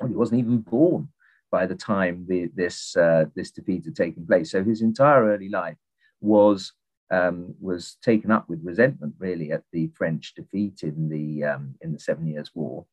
well, 0.00 0.08
he 0.08 0.14
wasn't 0.14 0.40
even 0.40 0.58
born 0.58 1.08
by 1.50 1.66
the 1.66 1.74
time 1.74 2.26
the, 2.28 2.50
this 2.54 2.96
uh, 2.96 3.26
this 3.34 3.50
defeat 3.50 3.84
had 3.84 3.96
taken 3.96 4.26
place. 4.26 4.52
So 4.52 4.62
his 4.62 4.82
entire 4.82 5.24
early 5.24 5.48
life 5.48 5.76
was 6.20 6.72
um, 7.10 7.54
was 7.60 7.96
taken 8.02 8.30
up 8.30 8.48
with 8.48 8.64
resentment, 8.64 9.14
really, 9.18 9.52
at 9.52 9.62
the 9.72 9.90
French 9.94 10.34
defeat 10.34 10.82
in 10.82 11.08
the 11.08 11.44
um, 11.44 11.74
in 11.80 11.92
the 11.92 12.00
Seven 12.00 12.26
Years' 12.26 12.50
War, 12.54 12.86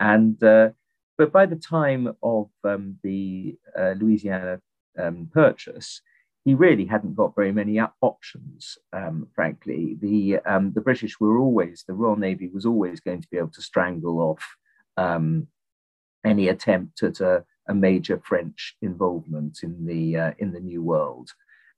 and 0.00 0.42
uh, 0.42 0.70
but 1.18 1.32
by 1.32 1.46
the 1.46 1.56
time 1.56 2.14
of 2.22 2.50
um, 2.64 2.98
the 3.02 3.56
uh, 3.78 3.94
Louisiana 3.98 4.60
um, 4.98 5.30
purchase, 5.32 6.02
he 6.44 6.54
really 6.54 6.84
hadn't 6.84 7.14
got 7.14 7.36
very 7.36 7.52
many 7.52 7.80
options. 8.00 8.76
Um, 8.92 9.28
frankly, 9.34 9.96
the 10.00 10.38
um, 10.40 10.72
the 10.72 10.80
British 10.80 11.20
were 11.20 11.38
always 11.38 11.84
the 11.86 11.94
Royal 11.94 12.16
Navy 12.16 12.48
was 12.48 12.66
always 12.66 13.00
going 13.00 13.22
to 13.22 13.28
be 13.30 13.38
able 13.38 13.50
to 13.50 13.62
strangle 13.62 14.18
off 14.20 14.44
any 16.24 16.48
attempt 16.48 17.02
at 17.02 17.20
a, 17.20 17.44
a, 17.68 17.74
major 17.74 18.20
French 18.24 18.76
involvement 18.82 19.58
in 19.62 19.86
the 19.86 20.16
uh, 20.16 20.32
in 20.38 20.52
the 20.52 20.60
New 20.60 20.82
World, 20.82 21.30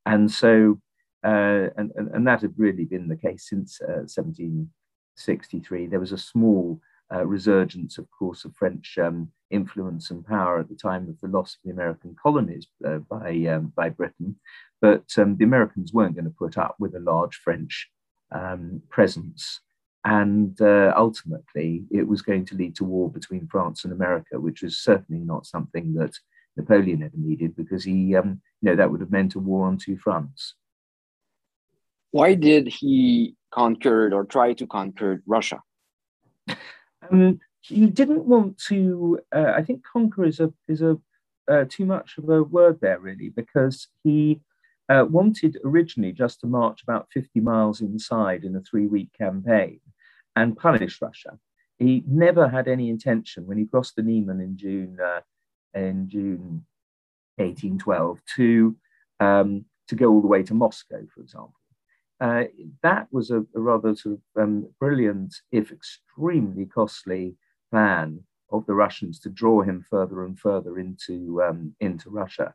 and 0.06 0.30
so 0.30 0.80
uh, 1.25 1.68
and, 1.76 1.90
and, 1.97 2.09
and, 2.14 2.26
that 2.26 2.42
had 2.42 2.52
really 2.59 2.85
been 2.85 3.09
the 3.09 3.16
case 3.16 3.49
since 3.49 3.80
uh, 3.80 4.04
1763. 4.04 5.87
There 5.87 6.00
was 6.00 6.12
a 6.12 6.18
small 6.18 6.80
uh, 7.14 7.25
resurgence, 7.26 7.99
of 7.99 8.06
course, 8.11 8.44
of 8.44 8.54
French 8.56 8.99
um, 8.99 9.30
influence 9.50 10.11
and 10.11 10.26
power 10.26 10.59
at 10.59 10.68
the 10.68 10.75
time 10.75 11.09
of 11.09 11.21
the 11.21 11.28
loss 11.28 11.54
of 11.54 11.61
the 11.64 11.71
American 11.71 12.16
colonies 12.21 12.66
uh, 12.85 12.99
by, 12.99 13.30
um, 13.47 13.73
by 13.76 13.88
Britain. 13.88 14.37
But 14.80 15.04
um, 15.16 15.37
the 15.37 15.44
Americans 15.44 15.92
weren't 15.92 16.14
going 16.14 16.25
to 16.25 16.30
put 16.30 16.59
up 16.59 16.76
with 16.78 16.94
a 16.94 17.00
large 17.00 17.37
French 17.37 17.90
um, 18.33 18.83
presence. 18.88 19.61
And 20.04 20.61
uh, 20.61 20.92
ultimately, 20.97 21.85
it 21.90 22.06
was 22.06 22.21
going 22.21 22.44
to 22.47 22.56
lead 22.56 22.76
to 22.76 22.85
war 22.85 23.11
between 23.11 23.47
France 23.47 23.85
and 23.85 23.92
America, 23.92 24.38
which 24.38 24.62
was 24.62 24.78
certainly 24.78 25.25
not 25.25 25.47
something 25.47 25.94
that 25.94 26.14
Napoleon 26.56 27.02
ever 27.02 27.16
needed 27.16 27.56
because 27.56 27.85
he, 27.85 28.14
um, 28.14 28.42
you 28.61 28.71
know, 28.71 28.76
that 28.76 28.90
would 28.90 29.00
have 29.00 29.11
meant 29.11 29.35
a 29.35 29.38
war 29.38 29.66
on 29.66 29.78
two 29.78 29.97
fronts 29.97 30.54
why 32.14 32.33
did 32.37 32.68
he 32.68 33.35
conquer 33.50 34.14
or 34.14 34.25
try 34.25 34.52
to 34.52 34.68
conquer 34.68 35.21
Russia? 35.26 35.61
Um, 37.11 37.41
he 37.61 37.87
didn't 37.87 38.25
want 38.25 38.59
to. 38.69 39.21
Uh, 39.35 39.53
I 39.57 39.63
think 39.63 39.85
conquer 39.85 40.25
is 40.25 40.41
a 40.41 40.53
is 40.69 40.83
a 40.83 40.99
uh, 41.49 41.65
too 41.69 41.87
much 41.87 42.19
of 42.19 42.29
a 42.29 42.43
word 42.43 42.79
there, 42.81 42.99
really, 42.99 43.29
because 43.29 43.89
he 44.03 44.41
uh, 44.89 45.07
wanted 45.09 45.59
originally 45.65 46.13
just 46.13 46.41
to 46.41 46.47
march 46.47 46.83
about 46.83 47.09
50 47.13 47.41
miles 47.41 47.81
inside 47.81 48.45
in 48.45 48.57
a 48.57 48.61
three 48.61 48.87
week 48.87 49.11
campaign 49.17 49.81
and 50.37 50.57
punish 50.57 51.01
Russia. 51.01 51.39
He 51.79 52.05
never 52.07 52.49
had 52.49 52.69
any 52.69 52.89
intention 52.89 53.47
when 53.47 53.59
he 53.59 53.67
crossed 53.67 53.97
the 53.97 54.03
Niemen 54.03 54.41
in 54.41 54.57
June 54.57 54.99
uh, 55.01 55.21
in 55.75 56.09
June 56.09 56.65
1812 57.37 58.21
to 58.37 58.77
um, 59.21 59.65
to 59.89 59.95
go 59.95 60.11
all 60.11 60.21
the 60.21 60.29
way 60.29 60.43
to 60.43 60.55
Moscow, 60.55 61.01
for 61.15 61.21
example. 61.21 61.55
Uh, 62.25 62.45
that 62.83 63.07
was 63.12 63.31
a, 63.31 63.40
a 63.54 63.61
rather 63.61 63.95
sort 63.95 64.14
of 64.14 64.43
um, 64.43 64.66
brilliant, 64.81 65.35
if 65.52 65.71
extremely 65.71 66.64
costly, 66.64 67.37
plan 67.71 68.19
of 68.50 68.64
the 68.64 68.73
Russians 68.73 69.21
to 69.21 69.28
draw 69.28 69.61
him 69.61 69.85
further 69.90 70.25
and 70.25 70.38
further 70.38 70.78
into 70.78 71.43
um, 71.43 71.75
into 71.81 72.09
Russia. 72.09 72.54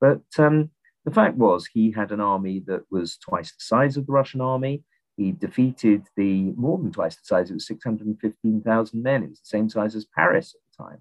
But 0.00 0.22
um, 0.38 0.70
the 1.04 1.10
fact 1.10 1.36
was, 1.36 1.66
he 1.66 1.90
had 1.90 2.12
an 2.12 2.20
army 2.20 2.62
that 2.66 2.84
was 2.90 3.18
twice 3.18 3.50
the 3.50 3.60
size 3.60 3.98
of 3.98 4.06
the 4.06 4.12
Russian 4.12 4.40
army. 4.40 4.84
He 5.18 5.32
defeated 5.32 6.06
the 6.16 6.52
more 6.56 6.78
than 6.78 6.90
twice 6.90 7.16
the 7.16 7.24
size. 7.24 7.50
It 7.50 7.54
was 7.54 7.66
615,000 7.66 9.02
men. 9.02 9.22
It 9.22 9.28
was 9.28 9.40
the 9.40 9.48
same 9.48 9.68
size 9.68 9.94
as 9.94 10.06
Paris 10.06 10.54
at 10.54 10.60
the 10.64 10.84
time. 10.84 11.00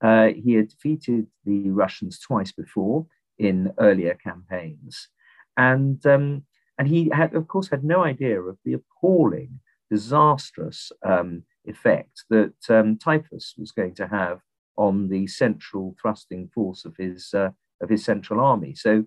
Uh, 0.00 0.34
he 0.34 0.54
had 0.54 0.68
defeated 0.68 1.28
the 1.44 1.70
Russians 1.70 2.18
twice 2.18 2.50
before 2.50 3.06
in 3.38 3.72
earlier 3.78 4.14
campaigns, 4.14 5.10
and 5.56 6.04
um, 6.06 6.42
and 6.78 6.88
he 6.88 7.10
had, 7.12 7.34
of 7.34 7.48
course, 7.48 7.68
had 7.68 7.84
no 7.84 8.04
idea 8.04 8.40
of 8.40 8.58
the 8.64 8.74
appalling, 8.74 9.60
disastrous 9.90 10.92
um, 11.04 11.42
effect 11.64 12.24
that 12.30 12.54
um, 12.68 12.98
typhus 12.98 13.54
was 13.56 13.72
going 13.72 13.94
to 13.94 14.06
have 14.06 14.40
on 14.76 15.08
the 15.08 15.26
central 15.26 15.96
thrusting 16.00 16.48
force 16.54 16.84
of 16.84 16.94
his 16.96 17.32
uh, 17.34 17.50
of 17.80 17.88
his 17.88 18.04
central 18.04 18.40
army. 18.40 18.74
So, 18.74 19.04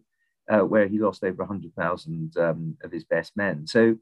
uh, 0.52 0.60
where 0.60 0.88
he 0.88 1.00
lost 1.00 1.24
over 1.24 1.46
hundred 1.46 1.74
thousand 1.76 2.38
um, 2.38 2.78
of 2.84 2.92
his 2.92 3.04
best 3.04 3.36
men. 3.36 3.68
So, 3.68 3.98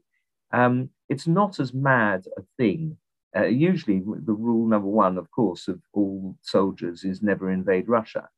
um, 0.52 0.90
it's 1.08 1.26
not 1.26 1.60
as 1.60 1.74
mad 1.74 2.24
a 2.36 2.42
thing. 2.56 2.96
Uh, 3.36 3.44
usually, 3.44 3.98
the 4.00 4.32
rule 4.32 4.66
number 4.66 4.88
one, 4.88 5.18
of 5.18 5.30
course, 5.30 5.68
of 5.68 5.80
all 5.92 6.36
soldiers 6.40 7.04
is 7.04 7.22
never 7.22 7.50
invade 7.50 7.88
Russia. 7.88 8.28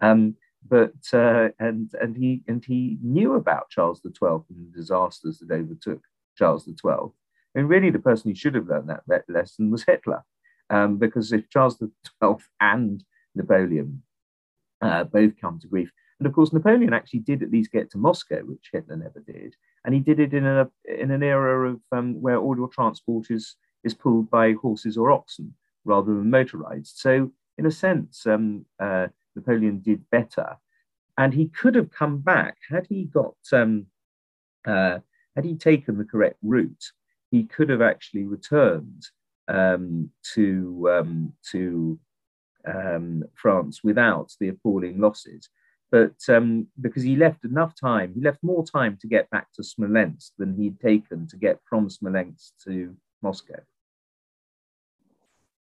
Um, 0.00 0.36
but 0.66 0.92
uh, 1.12 1.48
and 1.58 1.90
and 2.00 2.16
he 2.16 2.42
and 2.48 2.64
he 2.64 2.98
knew 3.02 3.34
about 3.34 3.70
Charles 3.70 4.00
XII 4.00 4.12
and 4.50 4.72
the 4.72 4.76
disasters 4.76 5.38
that 5.38 5.52
overtook 5.54 6.02
Charles 6.36 6.64
the 6.64 6.72
XII. 6.72 7.12
And 7.54 7.68
really, 7.68 7.90
the 7.90 7.98
person 7.98 8.30
who 8.30 8.34
should 8.34 8.54
have 8.54 8.68
learned 8.68 8.90
that, 9.06 9.24
lesson 9.28 9.70
was 9.70 9.84
Hitler, 9.84 10.24
um, 10.70 10.98
because 10.98 11.32
if 11.32 11.48
Charles 11.50 11.78
XII 11.78 12.44
and 12.60 13.02
Napoleon 13.34 14.02
uh, 14.80 15.04
both 15.04 15.32
come 15.40 15.58
to 15.60 15.66
grief, 15.66 15.90
and 16.20 16.26
of 16.26 16.32
course 16.32 16.52
Napoleon 16.52 16.92
actually 16.92 17.20
did 17.20 17.42
at 17.42 17.50
least 17.50 17.72
get 17.72 17.90
to 17.90 17.98
Moscow, 17.98 18.40
which 18.40 18.70
Hitler 18.72 18.96
never 18.96 19.20
did, 19.20 19.54
and 19.84 19.94
he 19.94 20.00
did 20.00 20.20
it 20.20 20.34
in 20.34 20.46
a 20.46 20.70
in 20.84 21.10
an 21.10 21.22
era 21.22 21.70
of 21.70 21.80
um, 21.92 22.20
where 22.20 22.36
all 22.36 22.56
your 22.56 22.68
transport 22.68 23.30
is 23.30 23.56
is 23.84 23.94
pulled 23.94 24.30
by 24.30 24.52
horses 24.52 24.96
or 24.96 25.10
oxen 25.10 25.54
rather 25.84 26.14
than 26.14 26.30
motorized. 26.30 26.98
So 26.98 27.30
in 27.56 27.66
a 27.66 27.70
sense, 27.70 28.26
um, 28.26 28.66
uh, 28.78 29.08
Napoleon 29.38 29.80
did 29.80 30.08
better. 30.10 30.56
And 31.16 31.34
he 31.34 31.48
could 31.48 31.74
have 31.74 31.90
come 31.90 32.18
back 32.18 32.56
had 32.70 32.86
he 32.88 33.04
got, 33.04 33.36
um, 33.52 33.86
uh, 34.66 34.98
had 35.34 35.44
he 35.44 35.54
taken 35.56 35.98
the 35.98 36.04
correct 36.04 36.38
route, 36.42 36.84
he 37.30 37.44
could 37.44 37.70
have 37.70 37.82
actually 37.82 38.24
returned 38.24 39.02
um, 39.48 40.10
to, 40.34 40.88
um, 40.92 41.32
to 41.50 41.98
um, 42.66 43.24
France 43.34 43.82
without 43.82 44.32
the 44.40 44.48
appalling 44.48 45.00
losses. 45.00 45.48
But 45.90 46.16
um, 46.28 46.66
because 46.80 47.02
he 47.02 47.16
left 47.16 47.44
enough 47.44 47.74
time, 47.74 48.12
he 48.14 48.20
left 48.20 48.42
more 48.42 48.64
time 48.64 48.98
to 49.00 49.06
get 49.06 49.30
back 49.30 49.48
to 49.54 49.62
Smolensk 49.62 50.32
than 50.38 50.54
he'd 50.54 50.78
taken 50.80 51.26
to 51.28 51.36
get 51.36 51.60
from 51.68 51.88
Smolensk 51.88 52.52
to 52.64 52.94
Moscow. 53.22 53.60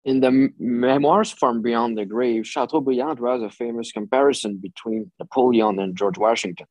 In 0.04 0.20
the 0.20 0.50
memoirs 0.58 1.30
from 1.30 1.62
Beyond 1.62 1.96
the 1.96 2.04
Grave, 2.04 2.46
Chateaubriand 2.46 3.18
draws 3.18 3.42
a 3.42 3.50
famous 3.50 3.92
comparison 3.92 4.56
between 4.56 5.12
Napoleon 5.20 5.78
and 5.78 5.96
George 5.96 6.18
Washington. 6.18 6.66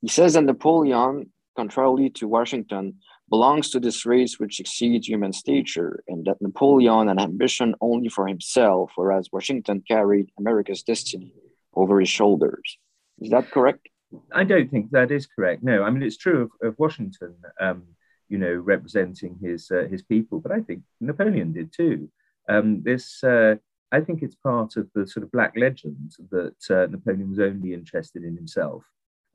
He 0.00 0.08
says 0.08 0.34
that 0.34 0.42
Napoleon, 0.42 1.32
contrarily 1.56 2.10
to 2.10 2.26
Washington, 2.26 2.94
belongs 3.30 3.70
to 3.70 3.80
this 3.80 4.04
race 4.04 4.40
which 4.40 4.58
exceeds 4.58 5.08
human 5.08 5.32
stature, 5.32 6.02
and 6.08 6.24
that 6.26 6.42
Napoleon 6.42 7.08
had 7.08 7.20
ambition 7.20 7.74
only 7.80 8.08
for 8.08 8.26
himself, 8.26 8.90
whereas 8.96 9.28
Washington 9.32 9.82
carried 9.86 10.30
America's 10.36 10.82
destiny 10.82 11.32
over 11.74 12.00
his 12.00 12.08
shoulders. 12.08 12.78
Is 13.20 13.30
that 13.30 13.50
correct? 13.52 13.88
I 14.32 14.44
don't 14.44 14.70
think 14.70 14.90
that 14.90 15.10
is 15.12 15.26
correct. 15.26 15.62
No, 15.62 15.84
I 15.84 15.90
mean 15.90 16.02
it's 16.02 16.16
true 16.16 16.42
of, 16.42 16.68
of 16.68 16.78
Washington, 16.78 17.34
um, 17.60 17.84
you 18.28 18.38
know, 18.38 18.54
representing 18.54 19.38
his 19.40 19.70
uh, 19.70 19.86
his 19.88 20.02
people, 20.02 20.40
but 20.40 20.52
I 20.52 20.60
think 20.60 20.82
Napoleon 21.00 21.52
did 21.52 21.72
too. 21.72 22.10
Um, 22.48 22.82
this, 22.82 23.22
uh, 23.24 23.56
I 23.92 24.00
think, 24.00 24.22
it's 24.22 24.36
part 24.36 24.76
of 24.76 24.88
the 24.94 25.06
sort 25.06 25.24
of 25.24 25.32
black 25.32 25.54
legend 25.56 26.12
that 26.30 26.56
uh, 26.70 26.86
Napoleon 26.90 27.30
was 27.30 27.40
only 27.40 27.72
interested 27.72 28.24
in 28.24 28.36
himself. 28.36 28.84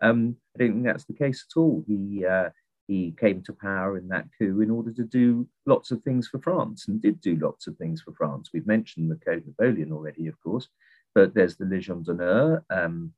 Um, 0.01 0.37
I 0.55 0.59
don't 0.59 0.73
think 0.73 0.85
that's 0.85 1.05
the 1.05 1.13
case 1.13 1.45
at 1.49 1.59
all. 1.59 1.83
He 1.87 2.25
uh, 2.25 2.49
he 2.87 3.13
came 3.19 3.43
to 3.43 3.53
power 3.53 3.97
in 3.97 4.07
that 4.07 4.25
coup 4.37 4.61
in 4.61 4.71
order 4.71 4.91
to 4.91 5.03
do 5.03 5.47
lots 5.67 5.91
of 5.91 6.01
things 6.01 6.27
for 6.27 6.39
France 6.39 6.87
and 6.87 6.99
did 6.99 7.21
do 7.21 7.35
lots 7.35 7.67
of 7.67 7.77
things 7.77 8.01
for 8.01 8.13
France. 8.13 8.49
We've 8.51 8.65
mentioned 8.65 9.11
the 9.11 9.15
Code 9.23 9.43
Napoleon 9.45 9.91
already, 9.91 10.25
of 10.25 10.41
course, 10.41 10.67
but 11.13 11.35
there's 11.35 11.55
the 11.55 11.65
Légion 11.65 12.03
d'honneur. 12.03 12.63
Um, 12.71 13.13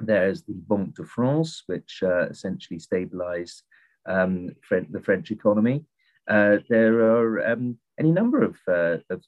there's 0.00 0.42
the 0.42 0.54
Banque 0.54 0.94
de 0.94 1.04
France, 1.04 1.64
which 1.66 2.00
uh, 2.04 2.28
essentially 2.28 2.78
stabilized 2.78 3.64
um, 4.06 4.54
the 4.70 5.02
French 5.02 5.32
economy. 5.32 5.84
Uh, 6.28 6.58
there 6.68 7.00
are 7.00 7.52
um, 7.52 7.78
any 7.98 8.12
number 8.12 8.42
of, 8.42 8.56
uh, 8.68 8.98
of, 9.10 9.22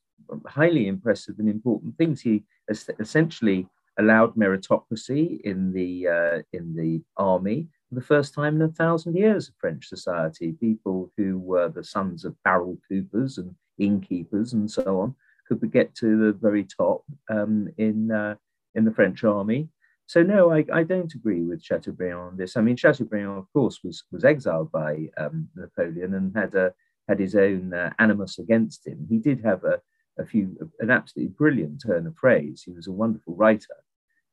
highly 0.47 0.87
impressive 0.87 1.37
and 1.39 1.49
important 1.49 1.97
things. 1.97 2.21
He 2.21 2.45
es- 2.69 2.91
essentially 2.99 3.67
allowed 3.99 4.35
meritocracy 4.35 5.41
in 5.43 5.73
the 5.73 6.09
uh, 6.09 6.43
in 6.53 6.75
the 6.75 7.03
army 7.17 7.69
for 7.89 7.97
the 7.97 8.07
first 8.07 8.35
time 8.35 8.57
in 8.57 8.63
a 8.63 8.69
thousand 8.69 9.17
years 9.17 9.49
of 9.49 9.55
French 9.59 9.87
society. 9.87 10.53
People 10.53 11.11
who 11.17 11.39
were 11.39 11.69
the 11.69 11.85
sons 11.85 12.25
of 12.25 12.41
barrel 12.45 12.79
coopers 12.89 13.39
and 13.39 13.55
innkeepers 13.79 14.53
and 14.53 14.71
so 14.71 15.01
on 15.01 15.15
could 15.49 15.73
get 15.73 15.95
to 15.97 16.17
the 16.19 16.33
very 16.33 16.65
top 16.65 17.03
um, 17.29 17.69
in 17.79 18.11
uh, 18.11 18.37
in 18.75 18.85
the 18.85 18.93
French 18.93 19.25
army. 19.25 19.69
So 20.07 20.23
no, 20.23 20.51
I, 20.51 20.65
I 20.73 20.83
don't 20.83 21.15
agree 21.15 21.43
with 21.43 21.63
Chateaubriand 21.63 22.19
on 22.19 22.37
this. 22.37 22.57
I 22.57 22.63
mean, 22.63 22.77
Chateaubriand, 22.77 23.39
of 23.39 23.53
course, 23.53 23.81
was 23.83 24.05
was 24.11 24.25
exiled 24.25 24.71
by 24.73 25.09
um, 25.17 25.49
Napoleon 25.55 26.15
and 26.15 26.37
had 26.37 26.55
a 26.55 26.73
had 27.11 27.19
his 27.27 27.35
own 27.35 27.63
uh, 27.75 27.91
animus 27.99 28.39
against 28.45 28.87
him. 28.87 28.99
He 29.13 29.19
did 29.29 29.39
have 29.51 29.63
a, 29.65 29.77
a 30.23 30.25
few, 30.31 30.45
an 30.85 30.91
absolutely 30.99 31.35
brilliant 31.43 31.77
turn 31.87 32.07
of 32.07 32.15
phrase. 32.17 32.63
He 32.65 32.73
was 32.79 32.87
a 32.89 32.99
wonderful 33.03 33.35
writer, 33.43 33.79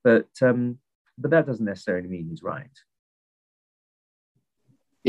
but 0.08 0.30
um, 0.48 0.78
but 1.22 1.32
that 1.32 1.48
doesn't 1.48 1.72
necessarily 1.74 2.10
mean 2.14 2.28
he's 2.30 2.44
right. 2.56 2.76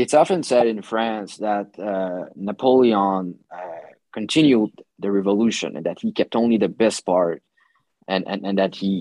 It's 0.01 0.15
often 0.21 0.41
said 0.43 0.65
in 0.73 0.81
France 0.81 1.31
that 1.37 1.69
uh, 1.91 2.21
Napoleon 2.35 3.25
uh, 3.59 3.89
continued 4.19 4.73
the 5.03 5.11
revolution 5.19 5.75
and 5.75 5.85
that 5.85 5.99
he 6.03 6.11
kept 6.19 6.35
only 6.35 6.57
the 6.57 6.73
best 6.83 7.05
part, 7.05 7.43
and, 8.07 8.23
and, 8.31 8.45
and 8.47 8.57
that 8.57 8.73
he, 8.81 8.93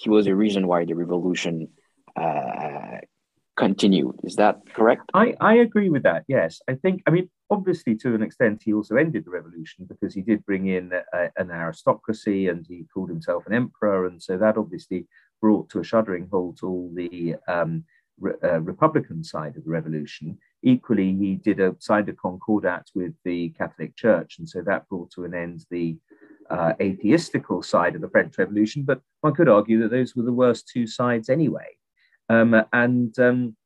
he 0.00 0.08
was 0.14 0.24
the 0.24 0.34
reason 0.34 0.66
why 0.66 0.84
the 0.84 0.94
revolution 1.04 1.54
uh, 2.16 2.98
continued. 3.56 4.14
Is 4.22 4.36
that 4.36 4.60
correct? 4.74 5.02
I, 5.14 5.34
I 5.40 5.54
agree 5.56 5.88
with 5.88 6.02
that. 6.04 6.24
Yes, 6.28 6.60
I 6.68 6.74
think. 6.74 7.02
I 7.06 7.10
mean, 7.10 7.28
obviously, 7.50 7.96
to 7.96 8.14
an 8.14 8.22
extent, 8.22 8.62
he 8.64 8.72
also 8.72 8.96
ended 8.96 9.24
the 9.24 9.30
revolution 9.30 9.86
because 9.88 10.14
he 10.14 10.22
did 10.22 10.44
bring 10.44 10.68
in 10.68 10.92
a, 10.92 11.30
an 11.36 11.50
aristocracy 11.50 12.48
and 12.48 12.64
he 12.68 12.86
called 12.92 13.08
himself 13.08 13.46
an 13.46 13.54
emperor, 13.54 14.06
and 14.06 14.22
so 14.22 14.36
that 14.36 14.56
obviously 14.56 15.06
brought 15.40 15.68
to 15.70 15.80
a 15.80 15.84
shuddering 15.84 16.28
halt 16.30 16.62
all 16.62 16.90
the 16.94 17.36
um, 17.48 17.84
re, 18.20 18.32
uh, 18.42 18.60
Republican 18.60 19.24
side 19.24 19.56
of 19.56 19.64
the 19.64 19.70
revolution. 19.70 20.38
Equally, 20.62 21.14
he 21.14 21.36
did 21.36 21.60
a 21.60 21.74
signed 21.78 22.08
a 22.08 22.12
concordat 22.12 22.86
with 22.94 23.14
the 23.24 23.50
Catholic 23.50 23.96
Church, 23.96 24.38
and 24.38 24.48
so 24.48 24.62
that 24.62 24.88
brought 24.88 25.10
to 25.12 25.24
an 25.24 25.34
end 25.34 25.64
the 25.70 25.96
uh, 26.50 26.74
atheistical 26.80 27.62
side 27.62 27.94
of 27.94 28.00
the 28.00 28.08
French 28.10 28.36
Revolution. 28.38 28.82
But 28.82 29.00
one 29.20 29.34
could 29.34 29.48
argue 29.48 29.80
that 29.82 29.90
those 29.90 30.14
were 30.14 30.22
the 30.22 30.32
worst 30.32 30.68
two 30.72 30.86
sides 30.86 31.28
anyway. 31.28 31.76
Um, 32.28 32.60
and 32.72 33.18
um, 33.18 33.56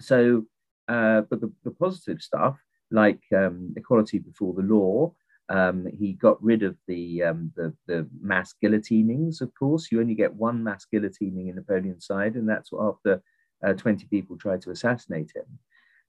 so, 0.00 0.44
uh, 0.88 1.22
but 1.22 1.40
the, 1.40 1.52
the, 1.64 1.70
positive 1.70 2.20
stuff, 2.20 2.58
like 2.90 3.22
um, 3.34 3.72
equality 3.76 4.18
before 4.18 4.54
the 4.54 4.62
law, 4.62 5.12
um, 5.48 5.86
he 5.86 6.14
got 6.14 6.42
rid 6.42 6.62
of 6.62 6.76
the, 6.88 7.22
um, 7.22 7.52
the, 7.56 7.72
the 7.86 8.08
mass 8.20 8.54
guillotinings. 8.62 9.40
Of 9.40 9.52
course, 9.54 9.88
you 9.90 10.00
only 10.00 10.14
get 10.14 10.34
one 10.34 10.64
mass 10.64 10.86
guillotining 10.92 11.48
in 11.48 11.54
Napoleon's 11.56 12.06
side, 12.06 12.34
and 12.34 12.48
that's 12.48 12.70
after 12.78 13.22
uh, 13.64 13.74
20 13.74 14.06
people 14.06 14.36
tried 14.36 14.62
to 14.62 14.70
assassinate 14.70 15.32
him. 15.34 15.58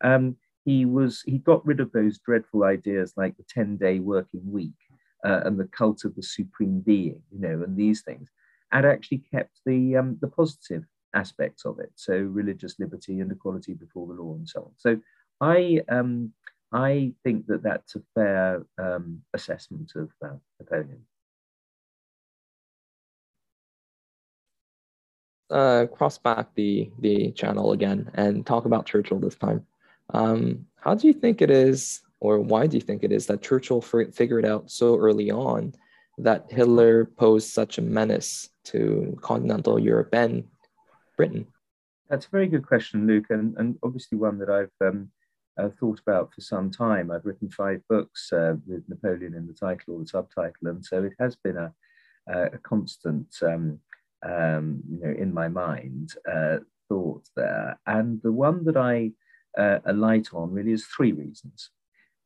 Um, 0.03 0.37
he 0.65 0.85
was 0.85 1.21
he 1.25 1.37
got 1.37 1.65
rid 1.65 1.79
of 1.79 1.91
those 1.91 2.17
dreadful 2.17 2.63
ideas 2.63 3.13
like 3.15 3.37
the 3.37 3.45
10 3.47 3.77
day 3.77 3.99
working 3.99 4.41
week 4.51 4.73
uh, 5.23 5.41
and 5.45 5.59
the 5.59 5.65
cult 5.67 6.03
of 6.05 6.15
the 6.15 6.23
supreme 6.23 6.79
being, 6.79 7.21
you 7.31 7.39
know, 7.39 7.63
and 7.63 7.77
these 7.77 8.01
things, 8.01 8.29
and 8.71 8.85
actually 8.85 9.23
kept 9.31 9.59
the 9.65 9.93
the 10.21 10.27
positive 10.27 10.83
aspects 11.15 11.65
of 11.65 11.79
it. 11.79 11.91
So 11.95 12.13
religious 12.13 12.75
liberty 12.79 13.19
and 13.21 13.31
equality 13.31 13.73
before 13.73 14.07
the 14.07 14.21
law 14.21 14.35
and 14.35 14.47
so 14.47 14.61
on. 14.63 14.71
So 14.77 14.99
I 15.41 15.81
um, 15.89 16.33
I 16.71 17.13
think 17.23 17.47
that 17.47 17.63
that's 17.63 17.95
a 17.95 18.01
fair 18.13 18.65
um, 18.77 19.21
assessment 19.33 19.93
of 19.95 20.09
uh, 20.23 20.35
Napoleon. 20.59 21.01
Uh, 25.49 25.85
cross 25.85 26.17
back 26.17 26.53
the 26.55 26.89
the 26.99 27.31
channel 27.31 27.71
again 27.71 28.09
and 28.15 28.45
talk 28.45 28.65
about 28.65 28.85
Churchill 28.85 29.19
this 29.19 29.35
time. 29.35 29.65
Um, 30.13 30.65
how 30.77 30.95
do 30.95 31.07
you 31.07 31.13
think 31.13 31.41
it 31.41 31.51
is, 31.51 32.01
or 32.19 32.39
why 32.39 32.67
do 32.67 32.77
you 32.77 32.81
think 32.81 33.03
it 33.03 33.11
is 33.11 33.27
that 33.27 33.41
Churchill 33.41 33.81
figured 33.81 34.45
out 34.45 34.69
so 34.69 34.97
early 34.97 35.31
on 35.31 35.73
that 36.17 36.45
Hitler 36.49 37.05
posed 37.05 37.49
such 37.49 37.77
a 37.77 37.81
menace 37.81 38.49
to 38.65 39.17
continental 39.21 39.77
Europe 39.77 40.13
and 40.13 40.43
Britain? 41.15 41.47
That's 42.09 42.27
a 42.27 42.29
very 42.29 42.47
good 42.47 42.65
question, 42.65 43.07
Luke, 43.07 43.27
and, 43.29 43.55
and 43.57 43.77
obviously 43.83 44.17
one 44.17 44.37
that 44.39 44.49
I've 44.49 44.87
um, 44.87 45.09
uh, 45.57 45.69
thought 45.69 45.99
about 45.99 46.33
for 46.33 46.41
some 46.41 46.69
time. 46.69 47.09
I've 47.09 47.25
written 47.25 47.49
five 47.49 47.81
books 47.89 48.31
uh, 48.31 48.55
with 48.67 48.83
Napoleon 48.87 49.33
in 49.33 49.47
the 49.47 49.53
title 49.53 49.95
or 49.95 49.99
the 50.01 50.07
subtitle, 50.07 50.67
and 50.67 50.85
so 50.85 51.03
it 51.03 51.13
has 51.19 51.35
been 51.35 51.57
a, 51.57 51.73
a 52.27 52.57
constant, 52.59 53.35
um, 53.41 53.79
um, 54.23 54.83
you 54.89 54.99
know, 54.99 55.15
in 55.17 55.33
my 55.33 55.47
mind 55.47 56.13
uh, 56.31 56.57
thought 56.89 57.23
there. 57.35 57.79
And 57.87 58.21
the 58.21 58.31
one 58.31 58.65
that 58.65 58.77
I 58.77 59.11
uh, 59.57 59.79
alight 59.85 60.33
on 60.33 60.51
really 60.51 60.73
is 60.73 60.85
three 60.85 61.11
reasons. 61.11 61.69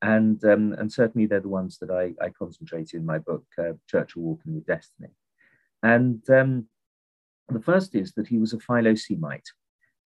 And, 0.02 0.44
um, 0.46 0.74
and 0.74 0.92
certainly 0.92 1.28
they're 1.28 1.42
the 1.42 1.50
ones 1.50 1.78
that 1.80 1.92
I, 1.92 2.14
I 2.24 2.30
concentrate 2.30 2.94
in 2.94 3.06
my 3.06 3.20
book, 3.20 3.46
uh, 3.58 3.74
Churchill 3.88 4.24
Walking 4.24 4.56
with 4.56 4.66
Destiny. 4.66 5.10
And 5.84 6.28
um, 6.30 6.68
the 7.50 7.62
first 7.62 7.96
is 7.96 8.14
that 8.14 8.28
he 8.28 8.38
was 8.38 8.54
a 8.54 8.60
Philo-Semite. 8.60 9.50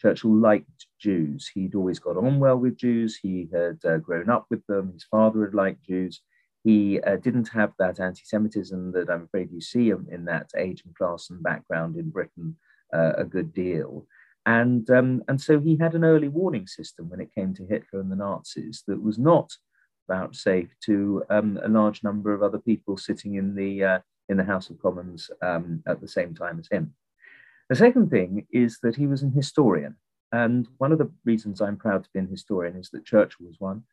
Churchill 0.02 0.36
liked 0.36 0.88
Jews. 1.00 1.50
He'd 1.54 1.76
always 1.76 2.00
got 2.00 2.18
on 2.18 2.40
well 2.40 2.58
with 2.58 2.78
Jews. 2.78 3.18
He 3.22 3.50
had 3.54 3.80
uh, 3.86 3.98
grown 3.98 4.30
up 4.30 4.46
with 4.50 4.66
them. 4.68 4.92
His 4.92 5.06
father 5.06 5.46
had 5.46 5.54
liked 5.54 5.84
Jews. 5.84 6.22
He 6.64 7.02
uh, 7.02 7.18
didn't 7.18 7.50
have 7.50 7.74
that 7.80 8.00
anti 8.00 8.24
Semitism 8.26 8.92
that 8.94 9.10
I'm 9.10 9.24
afraid 9.24 9.52
you 9.52 9.62
see 9.62 9.92
in 9.92 10.26
that 10.26 10.50
age 10.58 10.84
and 10.86 10.96
class 10.96 11.30
and 11.30 11.44
background 11.44 11.98
in 11.98 12.10
Britain 12.10 12.56
uh, 12.94 13.14
a 13.18 13.24
good 13.24 13.54
deal. 13.54 14.06
And, 14.46 14.90
um, 14.90 15.24
and 15.28 15.40
so 15.40 15.60
he 15.60 15.78
had 15.78 15.96
an 15.96 16.04
early 16.04 16.28
warning 16.28 16.68
system 16.68 17.10
when 17.10 17.22
it 17.22 17.34
came 17.34 17.54
to 17.56 17.66
Hitler 17.66 18.02
and 18.02 18.12
the 18.12 18.16
Nazis 18.18 18.84
that 18.88 19.02
was 19.02 19.18
not 19.18 19.52
vouchsafed 20.10 20.76
to 20.86 21.24
um, 21.30 21.60
a 21.64 21.70
large 21.70 22.04
number 22.04 22.34
of 22.34 22.44
other 22.44 22.60
people 22.60 22.98
sitting 22.98 23.36
in 23.36 23.56
the, 23.56 23.84
uh, 23.84 24.00
in 24.28 24.36
the 24.36 24.44
House 24.44 24.70
of 24.70 24.82
Commons 24.82 25.30
um, 25.42 25.82
at 25.88 26.02
the 26.02 26.08
same 26.08 26.36
time 26.36 26.60
as 26.60 26.68
him. 26.70 26.94
The 27.70 27.76
second 27.76 28.10
thing 28.10 28.46
is 28.52 28.80
that 28.84 28.96
he 28.96 29.08
was 29.08 29.24
an 29.24 29.32
historian. 29.32 29.96
And 30.32 30.68
one 30.78 30.92
of 30.92 30.98
the 30.98 31.12
reasons 31.26 31.62
I'm 31.62 31.78
proud 31.78 32.04
to 32.04 32.10
be 32.14 32.20
an 32.20 32.28
historian 32.28 32.76
is 32.76 32.90
that 32.90 33.06
Churchill 33.06 33.46
was 33.46 33.60
one. 33.60 33.84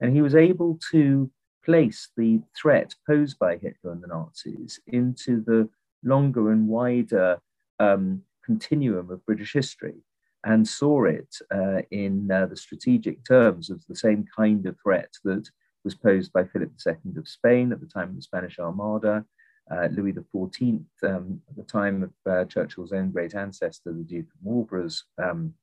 And 0.00 0.14
he 0.14 0.22
was 0.22 0.34
able 0.34 0.78
to 0.90 1.30
place 1.64 2.08
the 2.16 2.40
threat 2.56 2.94
posed 3.06 3.38
by 3.38 3.58
Hitler 3.58 3.92
and 3.92 4.02
the 4.02 4.08
Nazis 4.08 4.80
into 4.86 5.42
the 5.42 5.68
longer 6.02 6.50
and 6.50 6.66
wider 6.66 7.38
um, 7.78 8.22
continuum 8.44 9.10
of 9.10 9.24
British 9.26 9.52
history 9.52 9.96
and 10.44 10.66
saw 10.66 11.04
it 11.04 11.36
uh, 11.54 11.82
in 11.90 12.30
uh, 12.30 12.46
the 12.46 12.56
strategic 12.56 13.24
terms 13.24 13.68
of 13.68 13.82
the 13.88 13.96
same 13.96 14.24
kind 14.34 14.64
of 14.66 14.76
threat 14.82 15.12
that 15.24 15.48
was 15.84 15.94
posed 15.94 16.32
by 16.32 16.44
Philip 16.44 16.72
II 16.86 17.18
of 17.18 17.28
Spain 17.28 17.72
at 17.72 17.80
the 17.80 17.86
time 17.86 18.10
of 18.10 18.16
the 18.16 18.22
Spanish 18.22 18.58
Armada, 18.58 19.24
uh, 19.70 19.88
Louis 19.92 20.12
XIV, 20.12 20.84
um, 21.04 21.40
at 21.48 21.56
the 21.56 21.62
time 21.62 22.02
of 22.02 22.32
uh, 22.32 22.44
Churchill's 22.46 22.92
own 22.92 23.10
great 23.10 23.34
ancestor, 23.34 23.92
the 23.92 24.02
Duke 24.02 24.26
of 24.26 24.44
Marlborough's 24.44 25.04
um, 25.22 25.54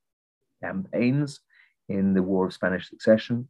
campaigns 0.63 1.41
in 1.89 2.13
the 2.13 2.23
War 2.23 2.47
of 2.47 2.53
Spanish 2.53 2.89
Succession, 2.89 3.47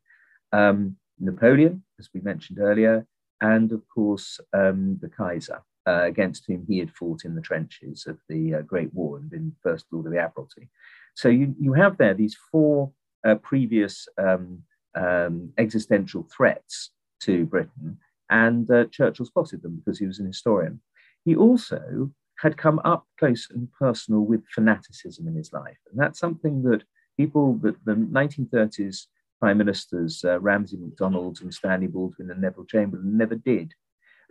um, 0.51 0.95
Napoleon, 1.19 1.83
as 1.99 2.09
we 2.13 2.21
mentioned 2.21 2.59
earlier, 2.59 3.05
and 3.41 3.71
of 3.71 3.87
course 3.87 4.39
um, 4.53 4.97
the 5.01 5.09
Kaiser, 5.09 5.61
uh, 5.87 6.03
against 6.03 6.45
whom 6.47 6.65
he 6.67 6.79
had 6.79 6.91
fought 6.91 7.25
in 7.25 7.35
the 7.35 7.41
trenches 7.41 8.05
of 8.07 8.17
the 8.29 8.55
uh, 8.55 8.61
Great 8.61 8.93
War 8.93 9.17
and 9.17 9.29
been 9.29 9.55
First 9.63 9.85
Lord 9.91 10.05
of 10.05 10.11
the 10.11 10.19
Admiralty. 10.19 10.69
So 11.15 11.29
you, 11.29 11.55
you 11.59 11.73
have 11.73 11.97
there 11.97 12.13
these 12.13 12.37
four 12.51 12.91
uh, 13.25 13.35
previous 13.35 14.07
um, 14.17 14.63
um, 14.95 15.53
existential 15.57 16.27
threats 16.35 16.91
to 17.21 17.45
Britain 17.45 17.97
and 18.29 18.69
uh, 18.71 18.85
Churchill 18.91 19.25
spotted 19.25 19.61
them 19.61 19.77
because 19.77 19.99
he 19.99 20.05
was 20.05 20.19
an 20.19 20.25
historian. 20.25 20.81
He 21.25 21.35
also 21.35 22.11
had 22.39 22.57
come 22.57 22.79
up 22.85 23.05
close 23.19 23.49
and 23.49 23.67
personal 23.73 24.21
with 24.21 24.47
fanaticism 24.53 25.27
in 25.27 25.35
his 25.35 25.51
life. 25.53 25.77
And 25.91 25.99
that's 25.99 26.19
something 26.19 26.61
that 26.63 26.83
people, 27.17 27.55
that 27.63 27.75
the 27.85 27.95
1930s 27.95 29.05
prime 29.39 29.57
ministers, 29.57 30.23
uh, 30.23 30.39
Ramsay 30.39 30.77
MacDonald 30.77 31.39
and 31.41 31.53
Stanley 31.53 31.87
Baldwin 31.87 32.31
and 32.31 32.41
Neville 32.41 32.65
Chamberlain, 32.65 33.17
never 33.17 33.35
did. 33.35 33.73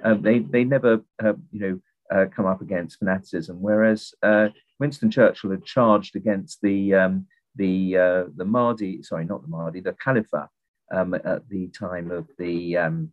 Um, 0.02 0.22
they, 0.22 0.40
they 0.40 0.64
never, 0.64 1.00
uh, 1.22 1.34
you 1.50 1.60
know, 1.60 1.80
uh, 2.10 2.26
come 2.34 2.46
up 2.46 2.60
against 2.60 2.98
fanaticism, 2.98 3.60
whereas 3.60 4.14
uh, 4.22 4.48
Winston 4.78 5.10
Churchill 5.10 5.50
had 5.50 5.64
charged 5.64 6.16
against 6.16 6.60
the 6.62 6.94
um, 6.94 7.26
the 7.56 7.96
uh, 7.96 8.24
the 8.36 8.44
Mahdi, 8.44 9.02
sorry, 9.02 9.24
not 9.24 9.42
the 9.42 9.48
Mahdi, 9.48 9.80
the 9.80 9.94
Khalifa 9.94 10.48
um, 10.92 11.14
at 11.14 11.48
the 11.48 11.68
time 11.68 12.10
of 12.10 12.28
the 12.38 12.76
um, 12.76 13.10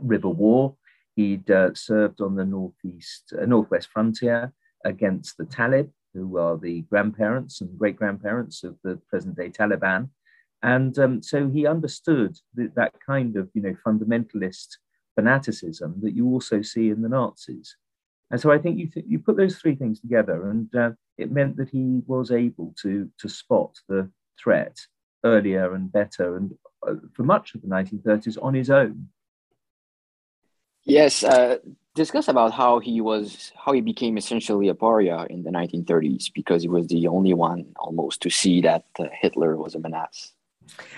River 0.00 0.28
War. 0.28 0.76
He'd 1.16 1.50
uh, 1.50 1.74
served 1.74 2.20
on 2.20 2.36
the 2.36 2.44
northeast, 2.44 3.32
uh, 3.40 3.44
northwest 3.46 3.88
frontier 3.92 4.52
against 4.84 5.36
the 5.36 5.44
Talib, 5.44 5.90
who 6.14 6.38
are 6.38 6.56
the 6.56 6.82
grandparents 6.82 7.60
and 7.60 7.78
great 7.78 7.96
grandparents 7.96 8.64
of 8.64 8.76
the 8.82 8.96
present 9.08 9.36
day 9.36 9.50
Taliban. 9.50 10.08
And 10.62 10.98
um, 10.98 11.22
so 11.22 11.48
he 11.48 11.66
understood 11.66 12.36
that, 12.54 12.74
that 12.74 12.94
kind 13.04 13.36
of, 13.36 13.48
you 13.54 13.62
know, 13.62 13.76
fundamentalist 13.86 14.76
fanaticism 15.14 15.96
that 16.02 16.14
you 16.14 16.26
also 16.26 16.62
see 16.62 16.90
in 16.90 17.02
the 17.02 17.08
Nazis. 17.08 17.76
And 18.30 18.40
so 18.40 18.52
I 18.52 18.58
think 18.58 18.78
you, 18.78 18.88
th- 18.88 19.06
you 19.08 19.18
put 19.18 19.36
those 19.36 19.56
three 19.56 19.74
things 19.74 20.00
together, 20.00 20.50
and 20.50 20.74
uh, 20.74 20.90
it 21.18 21.32
meant 21.32 21.56
that 21.56 21.70
he 21.70 22.02
was 22.06 22.30
able 22.30 22.74
to, 22.82 23.10
to 23.18 23.28
spot 23.28 23.76
the 23.88 24.10
threat 24.42 24.78
earlier 25.24 25.74
and 25.74 25.90
better, 25.90 26.36
and 26.36 26.54
uh, 26.86 26.94
for 27.14 27.24
much 27.24 27.54
of 27.54 27.62
the 27.62 27.68
1930s 27.68 28.38
on 28.40 28.54
his 28.54 28.70
own. 28.70 29.08
Yes, 30.84 31.22
uh, 31.22 31.58
discuss 31.94 32.28
about 32.28 32.52
how 32.52 32.78
he 32.78 33.00
was, 33.00 33.52
how 33.56 33.72
he 33.72 33.80
became 33.80 34.16
essentially 34.16 34.68
a 34.68 34.74
pariah 34.74 35.26
in 35.28 35.42
the 35.42 35.50
1930s 35.50 36.32
because 36.32 36.62
he 36.62 36.68
was 36.68 36.86
the 36.88 37.06
only 37.08 37.34
one 37.34 37.72
almost 37.76 38.22
to 38.22 38.30
see 38.30 38.60
that 38.62 38.84
uh, 38.98 39.04
Hitler 39.20 39.56
was 39.56 39.74
a 39.74 39.80
menace. 39.80 40.32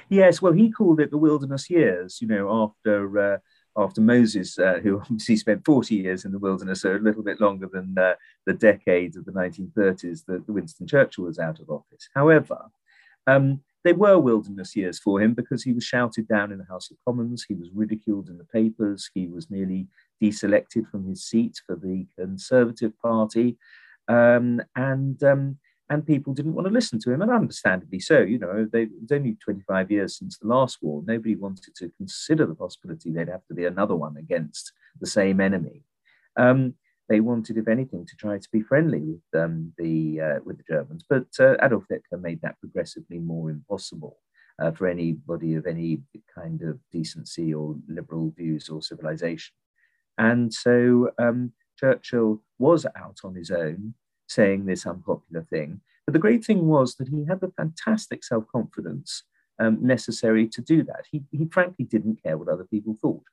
Yes, 0.08 0.42
well, 0.42 0.52
he 0.52 0.70
called 0.70 1.00
it 1.00 1.10
the 1.10 1.18
wilderness 1.18 1.70
years. 1.70 2.20
You 2.20 2.28
know, 2.28 2.62
after 2.64 3.34
uh, 3.34 3.38
after 3.76 4.00
Moses, 4.00 4.58
uh, 4.58 4.80
who 4.82 4.98
obviously 5.00 5.36
spent 5.36 5.64
40 5.64 5.94
years 5.94 6.24
in 6.24 6.32
the 6.32 6.38
wilderness, 6.38 6.82
so 6.82 6.94
a 6.94 6.98
little 6.98 7.22
bit 7.22 7.40
longer 7.40 7.68
than 7.72 7.96
uh, 7.98 8.14
the 8.46 8.54
decades 8.54 9.16
of 9.16 9.24
the 9.24 9.32
1930s 9.32 10.24
that 10.26 10.48
Winston 10.48 10.86
Churchill 10.86 11.24
was 11.24 11.38
out 11.38 11.60
of 11.60 11.70
office. 11.70 12.08
However, 12.14 12.66
um, 13.26 13.60
they 13.84 13.92
were 13.92 14.18
wilderness 14.18 14.76
years 14.76 14.98
for 14.98 15.20
him 15.20 15.34
because 15.34 15.62
he 15.62 15.72
was 15.72 15.84
shouted 15.84 16.28
down 16.28 16.52
in 16.52 16.58
the 16.58 16.64
House 16.64 16.90
of 16.90 16.96
Commons, 17.04 17.44
he 17.46 17.54
was 17.54 17.70
ridiculed 17.74 18.28
in 18.28 18.38
the 18.38 18.44
papers, 18.44 19.10
he 19.14 19.26
was 19.26 19.50
nearly 19.50 19.88
deselected 20.22 20.88
from 20.90 21.06
his 21.08 21.24
seat 21.24 21.60
for 21.66 21.76
the 21.76 22.06
Conservative 22.16 22.92
Party, 23.00 23.56
um, 24.08 24.60
and 24.76 25.22
um, 25.22 25.58
and 25.90 26.06
people 26.06 26.32
didn't 26.32 26.54
want 26.54 26.66
to 26.66 26.72
listen 26.72 26.98
to 27.00 27.12
him, 27.12 27.22
and 27.22 27.30
understandably 27.30 28.00
so. 28.00 28.20
You 28.20 28.38
know, 28.38 28.66
they, 28.72 28.84
it 28.84 28.90
was 29.00 29.12
only 29.12 29.36
25 29.44 29.90
years 29.90 30.18
since 30.18 30.38
the 30.38 30.46
last 30.46 30.78
war. 30.80 31.02
Nobody 31.04 31.36
wanted 31.36 31.74
to 31.76 31.90
consider 31.98 32.46
the 32.46 32.54
possibility 32.54 33.10
there'd 33.10 33.28
have 33.28 33.46
to 33.46 33.54
be 33.54 33.66
another 33.66 33.94
one 33.94 34.16
against 34.16 34.72
the 35.00 35.06
same 35.06 35.40
enemy. 35.40 35.84
Um, 36.36 36.74
they 37.08 37.20
wanted, 37.20 37.58
if 37.58 37.68
anything, 37.68 38.06
to 38.06 38.16
try 38.16 38.38
to 38.38 38.48
be 38.52 38.62
friendly 38.62 39.00
with 39.00 39.42
um, 39.42 39.72
the 39.78 40.20
uh, 40.20 40.38
with 40.44 40.58
the 40.58 40.64
Germans. 40.68 41.04
But 41.08 41.26
uh, 41.38 41.56
Adolf 41.62 41.84
Hitler 41.88 42.18
made 42.18 42.40
that 42.42 42.58
progressively 42.60 43.18
more 43.18 43.50
impossible 43.50 44.18
uh, 44.60 44.70
for 44.72 44.86
anybody 44.86 45.54
of 45.54 45.66
any 45.66 46.00
kind 46.34 46.62
of 46.62 46.78
decency 46.90 47.52
or 47.52 47.76
liberal 47.88 48.32
views 48.36 48.68
or 48.68 48.82
civilization. 48.82 49.54
And 50.18 50.52
so 50.52 51.10
um, 51.18 51.52
Churchill 51.78 52.42
was 52.58 52.86
out 52.96 53.20
on 53.24 53.34
his 53.34 53.50
own 53.50 53.94
saying 54.28 54.64
this 54.64 54.86
unpopular 54.86 55.46
thing. 55.50 55.80
But 56.06 56.14
the 56.14 56.18
great 56.18 56.44
thing 56.44 56.66
was 56.66 56.96
that 56.96 57.08
he 57.08 57.24
had 57.24 57.40
the 57.40 57.52
fantastic 57.56 58.24
self 58.24 58.44
confidence 58.48 59.24
um, 59.58 59.78
necessary 59.80 60.48
to 60.48 60.60
do 60.60 60.82
that. 60.84 61.04
He, 61.10 61.22
he 61.30 61.46
frankly 61.46 61.84
didn't 61.84 62.22
care 62.22 62.36
what 62.36 62.48
other 62.48 62.64
people 62.64 62.96
thought. 63.00 63.24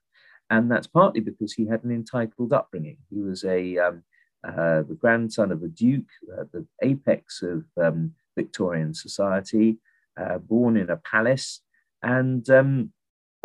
And 0.49 0.71
that's 0.71 0.87
partly 0.87 1.21
because 1.21 1.53
he 1.53 1.67
had 1.67 1.83
an 1.83 1.91
entitled 1.91 2.53
upbringing. 2.53 2.97
He 3.09 3.21
was 3.21 3.43
a 3.43 3.77
um, 3.77 4.03
uh, 4.47 4.83
the 4.83 4.97
grandson 4.99 5.51
of 5.51 5.63
a 5.63 5.67
duke, 5.67 6.09
uh, 6.31 6.45
the 6.51 6.65
apex 6.81 7.41
of 7.41 7.65
um, 7.81 8.13
Victorian 8.35 8.93
society, 8.93 9.77
uh, 10.19 10.37
born 10.37 10.77
in 10.77 10.89
a 10.89 10.97
palace, 10.97 11.61
and 12.01 12.49
um, 12.49 12.91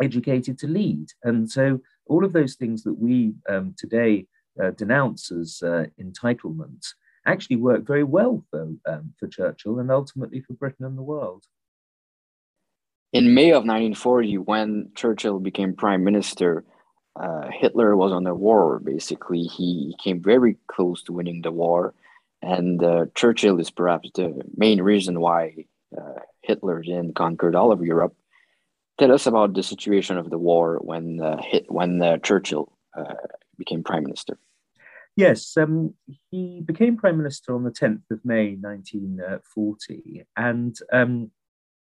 educated 0.01 0.57
to 0.59 0.67
lead. 0.67 1.07
And 1.23 1.49
so 1.49 1.81
all 2.07 2.23
of 2.23 2.33
those 2.33 2.55
things 2.55 2.83
that 2.83 2.97
we 2.97 3.33
um, 3.49 3.75
today 3.77 4.27
uh, 4.61 4.71
denounce 4.71 5.31
as 5.31 5.61
uh, 5.63 5.85
entitlement 6.01 6.85
actually 7.25 7.57
worked 7.57 7.87
very 7.87 8.03
well 8.03 8.45
for, 8.49 8.69
um, 8.87 9.13
for 9.19 9.27
Churchill 9.27 9.79
and 9.79 9.91
ultimately 9.91 10.41
for 10.41 10.53
Britain 10.53 10.85
and 10.85 10.97
the 10.97 11.03
world. 11.03 11.43
In 13.11 13.33
May 13.33 13.49
of 13.49 13.63
1940, 13.63 14.37
when 14.39 14.91
Churchill 14.95 15.39
became 15.39 15.73
prime 15.73 16.03
minister, 16.03 16.63
uh, 17.15 17.49
Hitler 17.51 17.95
was 17.95 18.11
on 18.11 18.23
the 18.23 18.35
war. 18.35 18.79
Basically, 18.79 19.43
he 19.43 19.95
came 20.03 20.21
very 20.21 20.57
close 20.67 21.01
to 21.03 21.13
winning 21.13 21.41
the 21.41 21.51
war, 21.51 21.93
and 22.41 22.83
uh, 22.83 23.05
Churchill 23.15 23.59
is 23.59 23.71
perhaps 23.71 24.11
the 24.15 24.41
main 24.55 24.81
reason 24.81 25.19
why 25.19 25.65
uh, 25.97 26.19
Hitler 26.41 26.83
then 26.85 27.13
conquered 27.13 27.55
all 27.55 27.71
of 27.71 27.81
Europe. 27.81 28.15
Tell 28.97 29.11
us 29.11 29.27
about 29.27 29.53
the 29.53 29.63
situation 29.63 30.17
of 30.17 30.29
the 30.29 30.37
war 30.37 30.79
when 30.81 31.21
uh, 31.21 31.41
hit 31.41 31.65
when 31.69 32.01
uh, 32.01 32.17
Churchill 32.17 32.71
uh, 32.97 33.15
became 33.57 33.83
prime 33.83 34.03
minister. 34.03 34.37
Yes, 35.15 35.55
um, 35.55 35.93
he 36.29 36.61
became 36.65 36.97
prime 36.97 37.17
minister 37.17 37.55
on 37.55 37.63
the 37.63 37.71
10th 37.71 38.11
of 38.11 38.19
May 38.25 38.55
1940, 38.55 40.25
and 40.35 40.77
um, 40.91 41.31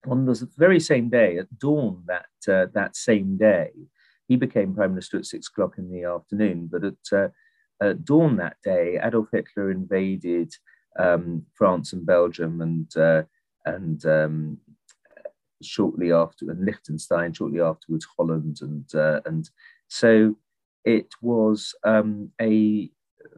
on 0.08 0.26
the 0.26 0.48
very 0.58 0.80
same 0.80 1.10
day, 1.10 1.38
at 1.38 1.60
dawn 1.60 2.04
that 2.08 2.72
that 2.74 2.96
same 2.96 3.36
day, 3.38 3.72
he 4.30 4.36
became 4.36 4.76
prime 4.76 4.92
minister 4.92 5.18
at 5.18 5.26
six 5.26 5.48
o'clock 5.48 5.74
in 5.78 5.92
the 5.92 6.04
afternoon. 6.04 6.70
But 6.72 6.84
at, 6.86 6.94
uh, 7.12 7.28
at 7.82 8.06
dawn 8.06 8.38
that 8.38 8.58
day, 8.64 9.00
Adolf 9.04 9.28
Hitler 9.34 9.72
invaded 9.72 10.54
um, 10.98 11.46
France 11.56 11.92
and 11.92 12.06
Belgium 12.06 12.62
and 12.62 12.96
uh, 12.96 13.24
and 13.66 14.06
um, 14.06 14.58
shortly 15.62 16.14
after 16.14 16.50
and 16.50 16.64
Liechtenstein, 16.64 17.34
shortly 17.34 17.60
afterwards 17.60 18.08
Holland 18.16 18.60
and 18.62 18.86
uh, 18.94 19.22
and 19.26 19.50
so 19.88 20.36
it 20.86 21.08
was 21.22 21.74
um, 21.84 22.32
a 22.40 22.90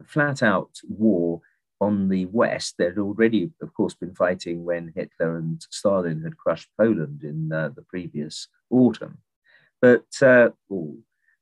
flat 0.04 0.42
out 0.42 0.76
war 0.86 1.40
on 1.80 2.08
the 2.10 2.26
west. 2.26 2.74
They'd 2.78 2.98
already, 2.98 3.50
of 3.62 3.72
course, 3.72 3.94
been 3.94 4.14
fighting 4.14 4.64
when 4.64 4.92
Hitler 4.94 5.38
and 5.38 5.64
Stalin 5.70 6.22
had 6.22 6.36
crushed 6.36 6.68
Poland 6.78 7.24
in 7.24 7.50
uh, 7.50 7.70
the 7.74 7.82
previous 7.82 8.46
autumn 8.70 9.18
but 9.82 10.06
uh, 10.22 10.50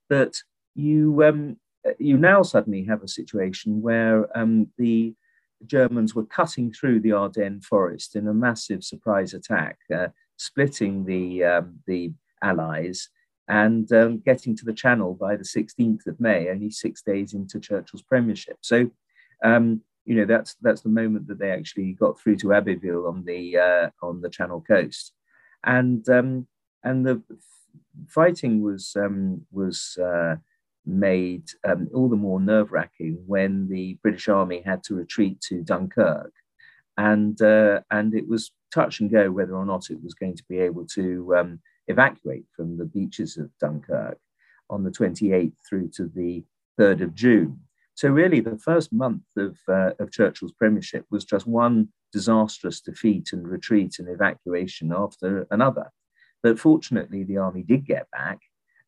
but 0.08 0.34
you 0.74 1.22
um, 1.22 1.56
you 1.98 2.16
now 2.16 2.42
suddenly 2.42 2.84
have 2.84 3.02
a 3.02 3.08
situation 3.08 3.82
where 3.82 4.26
um, 4.36 4.68
the 4.78 5.14
Germans 5.66 6.14
were 6.14 6.26
cutting 6.26 6.72
through 6.72 7.00
the 7.00 7.12
Ardennes 7.12 7.66
forest 7.66 8.16
in 8.16 8.26
a 8.26 8.34
massive 8.34 8.82
surprise 8.82 9.34
attack, 9.34 9.78
uh, 9.94 10.08
splitting 10.36 11.04
the 11.04 11.44
um, 11.44 11.78
the 11.86 12.12
Allies 12.42 13.10
and 13.48 13.92
um, 13.92 14.18
getting 14.18 14.56
to 14.56 14.64
the 14.64 14.72
Channel 14.72 15.14
by 15.14 15.34
the 15.34 15.42
16th 15.42 16.06
of 16.06 16.20
May, 16.20 16.48
only 16.48 16.70
six 16.70 17.02
days 17.02 17.34
into 17.34 17.58
Churchill's 17.58 18.02
premiership. 18.02 18.58
So, 18.60 18.88
um, 19.44 19.82
you 20.04 20.14
know, 20.14 20.24
that's 20.24 20.54
that's 20.62 20.82
the 20.82 20.88
moment 20.88 21.26
that 21.26 21.38
they 21.38 21.50
actually 21.50 21.92
got 21.92 22.18
through 22.18 22.36
to 22.36 22.54
Abbeville 22.54 23.06
on 23.06 23.24
the 23.24 23.58
uh, 23.58 23.90
on 24.02 24.22
the 24.22 24.30
Channel 24.30 24.64
coast, 24.66 25.12
and 25.64 26.08
um, 26.08 26.46
and 26.82 27.04
the 27.04 27.22
fighting 28.08 28.62
was 28.62 28.96
um, 28.96 29.42
was 29.50 29.96
uh, 30.02 30.36
made 30.86 31.44
um, 31.64 31.88
all 31.94 32.08
the 32.08 32.16
more 32.16 32.40
nerve 32.40 32.72
wracking 32.72 33.22
when 33.26 33.68
the 33.68 33.98
British 34.02 34.28
Army 34.28 34.62
had 34.64 34.82
to 34.84 34.94
retreat 34.94 35.40
to 35.42 35.62
Dunkirk, 35.62 36.32
and 36.96 37.40
uh, 37.42 37.80
and 37.90 38.14
it 38.14 38.28
was 38.28 38.52
touch 38.72 39.00
and 39.00 39.10
go 39.10 39.30
whether 39.30 39.54
or 39.54 39.66
not 39.66 39.90
it 39.90 40.02
was 40.02 40.14
going 40.14 40.36
to 40.36 40.44
be 40.48 40.58
able 40.58 40.86
to 40.86 41.34
um, 41.36 41.60
evacuate 41.88 42.44
from 42.54 42.78
the 42.78 42.84
beaches 42.84 43.36
of 43.36 43.50
Dunkirk 43.60 44.18
on 44.68 44.84
the 44.84 44.90
28th 44.90 45.52
through 45.68 45.90
to 45.96 46.10
the 46.14 46.44
3rd 46.78 47.02
of 47.02 47.14
June. 47.14 47.60
So 47.94 48.08
really, 48.08 48.40
the 48.40 48.58
first 48.58 48.92
month 48.92 49.24
of, 49.36 49.58
uh, 49.68 49.90
of 49.98 50.10
Churchill's 50.10 50.52
premiership 50.52 51.04
was 51.10 51.24
just 51.24 51.46
one 51.46 51.88
disastrous 52.12 52.80
defeat 52.80 53.30
and 53.32 53.46
retreat 53.46 53.96
and 53.98 54.08
evacuation 54.08 54.92
after 54.96 55.46
another. 55.50 55.90
But 56.42 56.58
fortunately, 56.58 57.24
the 57.24 57.38
army 57.38 57.62
did 57.62 57.84
get 57.86 58.10
back 58.10 58.40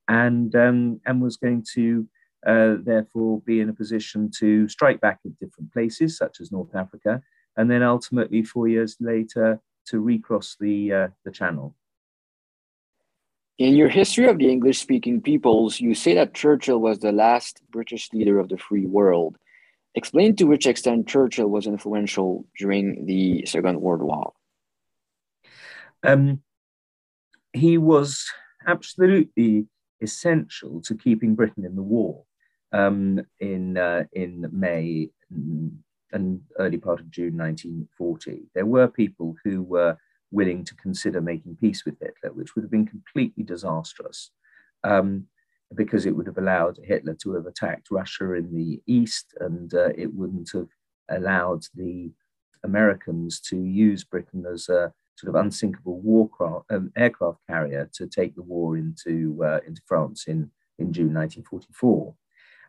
and, 0.09 0.55
um, 0.57 1.01
and 1.07 1.21
was 1.21 1.37
going 1.37 1.65
to 1.75 2.09
uh, 2.47 2.77
therefore 2.83 3.41
be 3.43 3.61
in 3.61 3.69
a 3.69 3.75
position 3.75 4.31
to 4.39 4.69
strike 4.69 5.01
back 5.01 5.21
at 5.25 5.39
different 5.39 5.73
places, 5.73 6.17
such 6.17 6.41
as 6.41 6.51
North 6.51 6.75
Africa, 6.75 7.23
and 7.57 7.71
then 7.71 7.83
ultimately, 7.83 8.43
four 8.43 8.69
years 8.69 8.97
later, 9.01 9.61
to 9.87 10.01
recross 10.01 10.57
the, 10.59 10.93
uh, 10.93 11.09
the 11.25 11.31
channel. 11.31 11.75
In 13.59 13.77
your 13.77 13.89
history 13.89 14.27
of 14.27 14.39
the 14.39 14.51
English 14.51 14.81
speaking 14.81 15.21
peoples, 15.21 15.79
you 15.79 15.95
say 15.95 16.15
that 16.15 16.35
Churchill 16.35 16.81
was 16.81 16.99
the 16.99 17.13
last 17.13 17.63
British 17.71 18.13
leader 18.13 18.39
of 18.39 18.49
the 18.49 18.57
free 18.57 18.87
world. 18.87 19.37
Explain 19.95 20.35
to 20.37 20.45
which 20.45 20.67
extent 20.67 21.07
Churchill 21.07 21.49
was 21.49 21.67
influential 21.67 22.47
during 22.59 23.05
the 23.05 23.45
Second 23.45 23.81
World 23.81 24.03
War. 24.03 24.33
Um, 26.03 26.43
he 27.53 27.79
was 27.79 28.25
absolutely 28.67 29.67
essential 30.01 30.81
to 30.83 30.95
keeping 30.95 31.35
Britain 31.35 31.65
in 31.65 31.77
the 31.77 31.83
war 31.83 32.25
um, 32.73 33.21
in, 33.41 33.77
uh, 33.77 34.05
in 34.13 34.49
May 34.53 35.11
and 36.13 36.41
early 36.59 36.79
part 36.79 37.01
of 37.01 37.11
June 37.11 37.37
1940. 37.37 38.43
There 38.55 38.67
were 38.67 38.89
people 38.89 39.35
who 39.45 39.63
were 39.63 39.97
willing 40.31 40.65
to 40.65 40.75
consider 40.75 41.21
making 41.21 41.57
peace 41.61 41.85
with 41.85 41.99
Hitler, 42.01 42.33
which 42.33 42.55
would 42.55 42.63
have 42.63 42.71
been 42.71 42.87
completely 42.87 43.45
disastrous 43.45 44.31
um, 44.85 45.27
because 45.75 46.07
it 46.07 46.15
would 46.17 46.27
have 46.27 46.39
allowed 46.39 46.79
Hitler 46.83 47.15
to 47.23 47.35
have 47.35 47.47
attacked 47.47 47.91
Russia 47.91 48.33
in 48.33 48.55
the 48.55 48.81
east 48.87 49.35
and 49.41 49.73
uh, 49.75 49.91
it 49.97 50.13
wouldn't 50.13 50.51
have 50.53 50.69
allowed 51.11 51.65
the 51.75 52.11
Americans 52.65 53.41
to 53.41 53.63
use 53.63 54.05
Britain 54.05 54.45
as 54.51 54.69
a 54.69 54.93
sort 55.17 55.35
of 55.35 55.41
unsinkable 55.41 56.01
warcraft, 56.01 56.67
um, 56.71 56.93
aircraft 56.97 57.39
carrier 57.49 57.89
to 57.95 58.07
take 58.07 58.35
the 58.35 58.43
war 58.43 58.77
into, 58.77 59.41
uh, 59.45 59.61
into 59.67 59.83
France 59.87 60.27
in, 60.27 60.51
in 60.79 60.93
June 60.93 61.15
1944. 61.15 62.15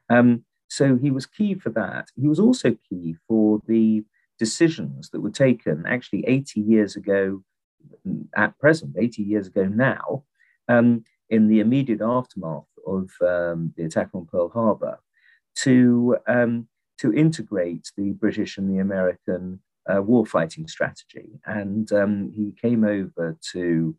Um, 0.09 0.45
so 0.67 0.97
he 0.97 1.11
was 1.11 1.25
key 1.25 1.55
for 1.55 1.69
that. 1.71 2.09
He 2.19 2.27
was 2.27 2.39
also 2.39 2.75
key 2.89 3.15
for 3.27 3.61
the 3.67 4.03
decisions 4.39 5.09
that 5.11 5.21
were 5.21 5.29
taken 5.29 5.85
actually 5.87 6.25
80 6.27 6.61
years 6.61 6.95
ago 6.95 7.43
mm, 8.07 8.25
at 8.35 8.57
present, 8.59 8.95
80 8.97 9.23
years 9.23 9.47
ago 9.47 9.65
now, 9.65 10.23
um, 10.67 11.03
in 11.29 11.47
the 11.47 11.59
immediate 11.59 12.01
aftermath 12.01 12.65
of 12.85 13.11
um, 13.21 13.73
the 13.77 13.83
attack 13.85 14.09
on 14.13 14.25
Pearl 14.25 14.49
Harbor, 14.49 14.99
to, 15.55 16.17
um, 16.27 16.67
to 16.99 17.13
integrate 17.13 17.91
the 17.95 18.11
British 18.11 18.57
and 18.57 18.69
the 18.69 18.79
American 18.79 19.59
uh, 19.89 20.01
warfighting 20.01 20.69
strategy. 20.69 21.39
And 21.45 21.91
um, 21.91 22.31
he 22.31 22.53
came 22.61 22.83
over 22.83 23.37
to, 23.51 23.95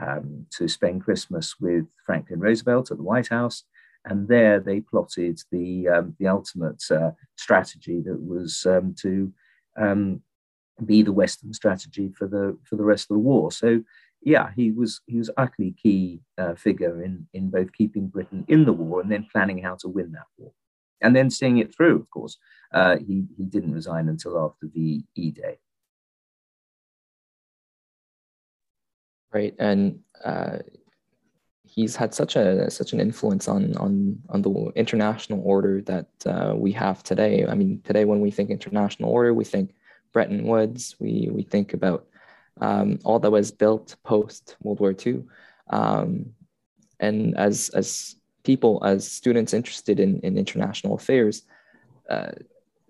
um, 0.00 0.46
to 0.56 0.68
spend 0.68 1.04
Christmas 1.04 1.56
with 1.60 1.86
Franklin 2.06 2.40
Roosevelt 2.40 2.90
at 2.90 2.96
the 2.96 3.02
White 3.02 3.28
House. 3.28 3.64
And 4.04 4.28
there 4.28 4.60
they 4.60 4.80
plotted 4.80 5.40
the, 5.50 5.88
um, 5.88 6.16
the 6.18 6.28
ultimate 6.28 6.82
uh, 6.90 7.10
strategy 7.36 8.00
that 8.00 8.20
was 8.20 8.64
um, 8.66 8.94
to 9.00 9.32
um, 9.76 10.22
be 10.84 11.02
the 11.02 11.12
Western 11.12 11.52
strategy 11.52 12.10
for 12.16 12.26
the, 12.26 12.56
for 12.64 12.76
the 12.76 12.84
rest 12.84 13.10
of 13.10 13.16
the 13.16 13.20
war. 13.20 13.52
So 13.52 13.82
yeah, 14.22 14.50
he 14.54 14.70
was 14.72 15.00
he 15.06 15.18
was 15.18 15.30
utterly 15.36 15.74
key 15.80 16.20
uh, 16.36 16.54
figure 16.54 17.02
in 17.02 17.26
in 17.34 17.50
both 17.50 17.72
keeping 17.72 18.08
Britain 18.08 18.44
in 18.48 18.64
the 18.64 18.72
war 18.72 19.00
and 19.00 19.10
then 19.10 19.28
planning 19.30 19.62
how 19.62 19.76
to 19.76 19.88
win 19.88 20.12
that 20.12 20.26
war, 20.36 20.52
and 21.00 21.14
then 21.14 21.30
seeing 21.30 21.58
it 21.58 21.74
through. 21.74 21.96
Of 22.00 22.10
course, 22.10 22.36
uh, 22.72 22.96
he 22.98 23.24
he 23.36 23.44
didn't 23.44 23.74
resign 23.74 24.08
until 24.08 24.38
after 24.38 24.66
the 24.66 25.02
E 25.14 25.30
Day. 25.30 25.58
Right, 29.32 29.54
and 29.58 30.00
uh, 30.24 30.58
he's 31.64 31.94
had 31.96 32.14
such 32.14 32.36
a 32.36 32.70
such 32.70 32.92
an 32.92 33.00
influence 33.00 33.48
on 33.48 33.76
on 33.76 34.18
on 34.30 34.42
the 34.42 34.72
international 34.74 35.42
order 35.44 35.82
that 35.82 36.08
uh, 36.26 36.54
we 36.56 36.72
have 36.72 37.02
today. 37.02 37.46
I 37.46 37.54
mean, 37.54 37.80
today 37.84 38.04
when 38.04 38.20
we 38.20 38.30
think 38.30 38.50
international 38.50 39.10
order, 39.10 39.34
we 39.34 39.44
think 39.44 39.74
Bretton 40.12 40.44
Woods. 40.44 40.96
We 40.98 41.28
we 41.30 41.42
think 41.42 41.74
about 41.74 42.06
um, 42.60 42.98
all 43.04 43.18
that 43.18 43.30
was 43.30 43.50
built 43.50 43.96
post 44.04 44.56
World 44.62 44.80
War 44.80 44.94
II. 45.06 45.24
Um, 45.70 46.34
and 47.00 47.36
as, 47.36 47.68
as 47.70 48.16
people, 48.44 48.82
as 48.84 49.10
students 49.10 49.54
interested 49.54 50.00
in, 50.00 50.20
in 50.20 50.38
international 50.38 50.94
affairs, 50.94 51.42
uh, 52.08 52.32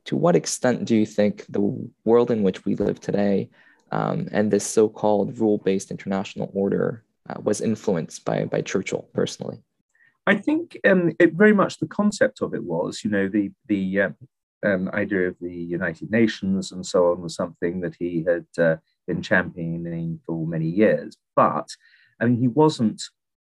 to 0.04 0.16
what 0.16 0.36
extent 0.36 0.84
do 0.84 0.96
you 0.96 1.04
think 1.04 1.44
the 1.48 1.90
world 2.04 2.30
in 2.30 2.42
which 2.42 2.64
we 2.64 2.74
live 2.76 3.00
today 3.00 3.50
um, 3.90 4.28
and 4.32 4.50
this 4.50 4.66
so-called 4.66 5.38
rule-based 5.38 5.90
international 5.90 6.50
order 6.54 7.04
uh, 7.28 7.40
was 7.42 7.60
influenced 7.60 8.24
by, 8.24 8.44
by 8.44 8.62
Churchill 8.62 9.08
personally? 9.12 9.58
I 10.26 10.36
think 10.36 10.78
um, 10.86 11.12
it, 11.18 11.32
very 11.32 11.54
much 11.54 11.78
the 11.78 11.86
concept 11.86 12.42
of 12.42 12.54
it 12.54 12.62
was, 12.62 13.02
you 13.02 13.10
know, 13.10 13.28
the 13.28 13.50
the 13.66 14.00
uh, 14.00 14.10
um, 14.62 14.90
idea 14.92 15.28
of 15.28 15.36
the 15.40 15.54
United 15.54 16.10
Nations 16.10 16.72
and 16.72 16.84
so 16.84 17.12
on 17.12 17.22
was 17.22 17.34
something 17.34 17.80
that 17.80 17.94
he 17.98 18.24
had 18.24 18.46
uh, 18.58 18.76
been 19.06 19.22
championing 19.22 20.20
for 20.26 20.46
many 20.46 20.68
years. 20.68 21.16
But 21.34 21.68
I 22.20 22.26
mean, 22.26 22.38
he 22.38 22.48
wasn't 22.48 23.02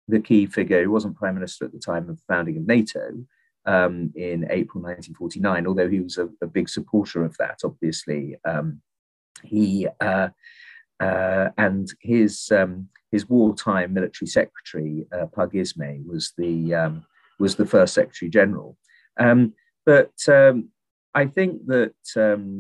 the 0.09 0.21
key 0.21 0.47
figure. 0.47 0.81
He 0.81 0.87
wasn't 0.87 1.17
prime 1.17 1.35
minister 1.35 1.65
at 1.65 1.73
the 1.73 1.79
time 1.79 2.09
of 2.09 2.17
the 2.17 2.25
founding 2.29 2.57
of 2.57 2.67
NATO 2.67 3.25
um, 3.67 4.13
in 4.17 4.47
April 4.51 4.83
1949, 4.83 5.67
although 5.67 5.89
he 5.89 6.01
was 6.01 6.19
a, 6.19 6.29
a 6.43 6.47
big 6.47 6.69
supporter 6.69 7.25
of 7.25 7.37
that, 7.39 7.61
obviously. 7.65 8.37
Um, 8.45 8.81
he 9.45 9.89
uh, 10.01 10.29
uh, 11.01 11.49
and 11.59 11.89
his 12.01 12.51
um, 12.53 12.89
his 13.11 13.29
wartime 13.29 13.93
military 13.93 14.29
secretary 14.29 15.07
uh, 15.13 15.27
was 15.37 16.33
the 16.39 16.75
um, 16.75 17.05
was 17.39 17.57
the 17.57 17.67
first 17.67 17.95
secretary 17.95 18.31
general. 18.31 18.77
Um, 19.19 19.55
but 19.85 20.13
um, 20.29 20.69
I 21.15 21.27
think 21.27 21.67
that 21.67 21.95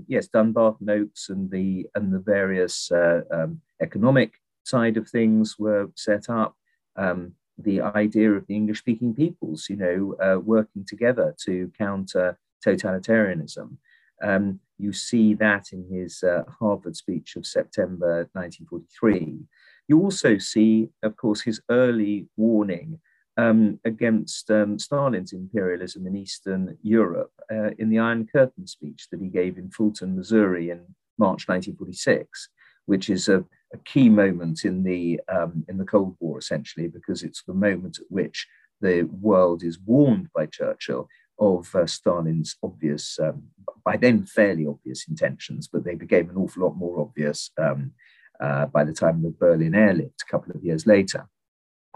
yes, 0.09 0.27
Dumbarton 0.29 0.91
Oaks 0.91 1.29
and 1.29 1.51
the 1.51 1.87
and 1.95 2.13
the 2.13 2.19
various 2.19 2.91
uh, 2.91 3.47
economic 3.81 4.33
side 4.65 4.97
of 4.97 5.09
things 5.09 5.57
were 5.59 5.91
set 5.97 6.29
up. 6.29 6.57
Um, 6.97 7.35
the 7.59 7.81
idea 7.81 8.33
of 8.33 8.47
the 8.47 8.57
English-speaking 8.57 9.15
peoples, 9.15 9.67
you 9.69 9.77
know, 9.77 10.17
uh, 10.23 10.39
working 10.41 10.85
together 10.85 11.35
to 11.45 11.71
counter 11.79 12.39
totalitarianism. 12.65 13.77
Um, 14.23 14.61
you 14.79 14.93
see 14.93 15.35
that 15.35 15.73
in 15.73 15.85
his 15.91 16.23
uh, 16.23 16.45
Harvard 16.61 16.97
speech 16.97 17.37
of 17.37 17.47
September 17.47 18.29
1943. 18.33 19.41
You 19.89 20.01
also 20.01 20.39
see, 20.39 20.89
of 21.03 21.17
course, 21.17 21.43
his 21.43 21.61
early 21.71 22.29
warning 22.37 23.01
um, 23.37 23.81
against 23.85 24.51
um, 24.51 24.79
Stalin's 24.79 25.33
imperialism 25.33 26.07
in 26.07 26.17
Eastern 26.17 26.77
Europe 26.83 27.33
uh, 27.51 27.71
in 27.79 27.89
the 27.91 27.99
Iron 27.99 28.27
Curtain 28.27 28.67
speech 28.67 29.09
that 29.11 29.21
he 29.21 29.29
gave 29.29 29.59
in 29.59 29.71
Fulton, 29.71 30.17
Missouri 30.17 30.71
in 30.71 30.81
March 31.19 31.49
1946, 31.49 32.49
which 32.87 33.11
is 33.11 33.29
a, 33.29 33.45
a 33.73 33.79
key 33.85 34.09
moment 34.09 34.65
in 34.65 34.83
the, 34.83 35.21
um, 35.29 35.65
in 35.69 35.79
the 35.79 35.85
Cold 35.85 36.17
War, 36.21 36.39
essentially, 36.39 36.89
because 36.89 37.23
it's 37.23 37.43
the 37.43 37.55
moment 37.55 37.99
at 37.99 38.07
which 38.11 38.47
the 38.81 39.03
world 39.21 39.63
is 39.63 39.79
warned 39.79 40.29
by 40.35 40.47
Churchill 40.47 41.09
of 41.39 41.75
uh, 41.75 41.87
Stalin's 41.87 42.57
obvious, 42.63 43.19
um, 43.19 43.45
by 43.85 43.97
then 43.97 44.25
fairly 44.27 44.67
obvious 44.67 45.09
intentions, 45.09 45.69
but 45.69 45.85
they 45.85 45.95
became 45.95 46.31
an 46.31 46.37
awful 46.37 46.65
lot 46.65 46.77
more 46.77 47.01
obvious 47.01 47.51
um, 47.59 47.93
uh, 48.41 48.67
by 48.67 48.85
the 48.85 48.93
time 48.93 49.17
of 49.17 49.23
the 49.23 49.37
Berlin 49.39 49.75
airlift 49.75 50.23
a 50.23 50.31
couple 50.31 50.55
of 50.55 50.65
years 50.65 50.87
later. 50.87 51.29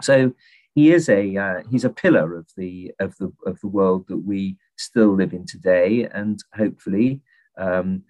So 0.01 0.33
he 0.73 0.91
is 0.91 1.09
a 1.09 1.35
uh, 1.35 1.63
he's 1.69 1.85
a 1.85 1.89
pillar 1.89 2.35
of 2.35 2.47
the 2.55 2.91
of 2.99 3.17
the 3.17 3.31
of 3.45 3.59
the 3.61 3.67
world 3.67 4.05
that 4.09 4.17
we 4.17 4.57
still 4.77 5.15
live 5.15 5.33
in 5.33 5.45
today, 5.45 6.07
and 6.11 6.43
hopefully. 6.55 7.21
Um, 7.57 8.03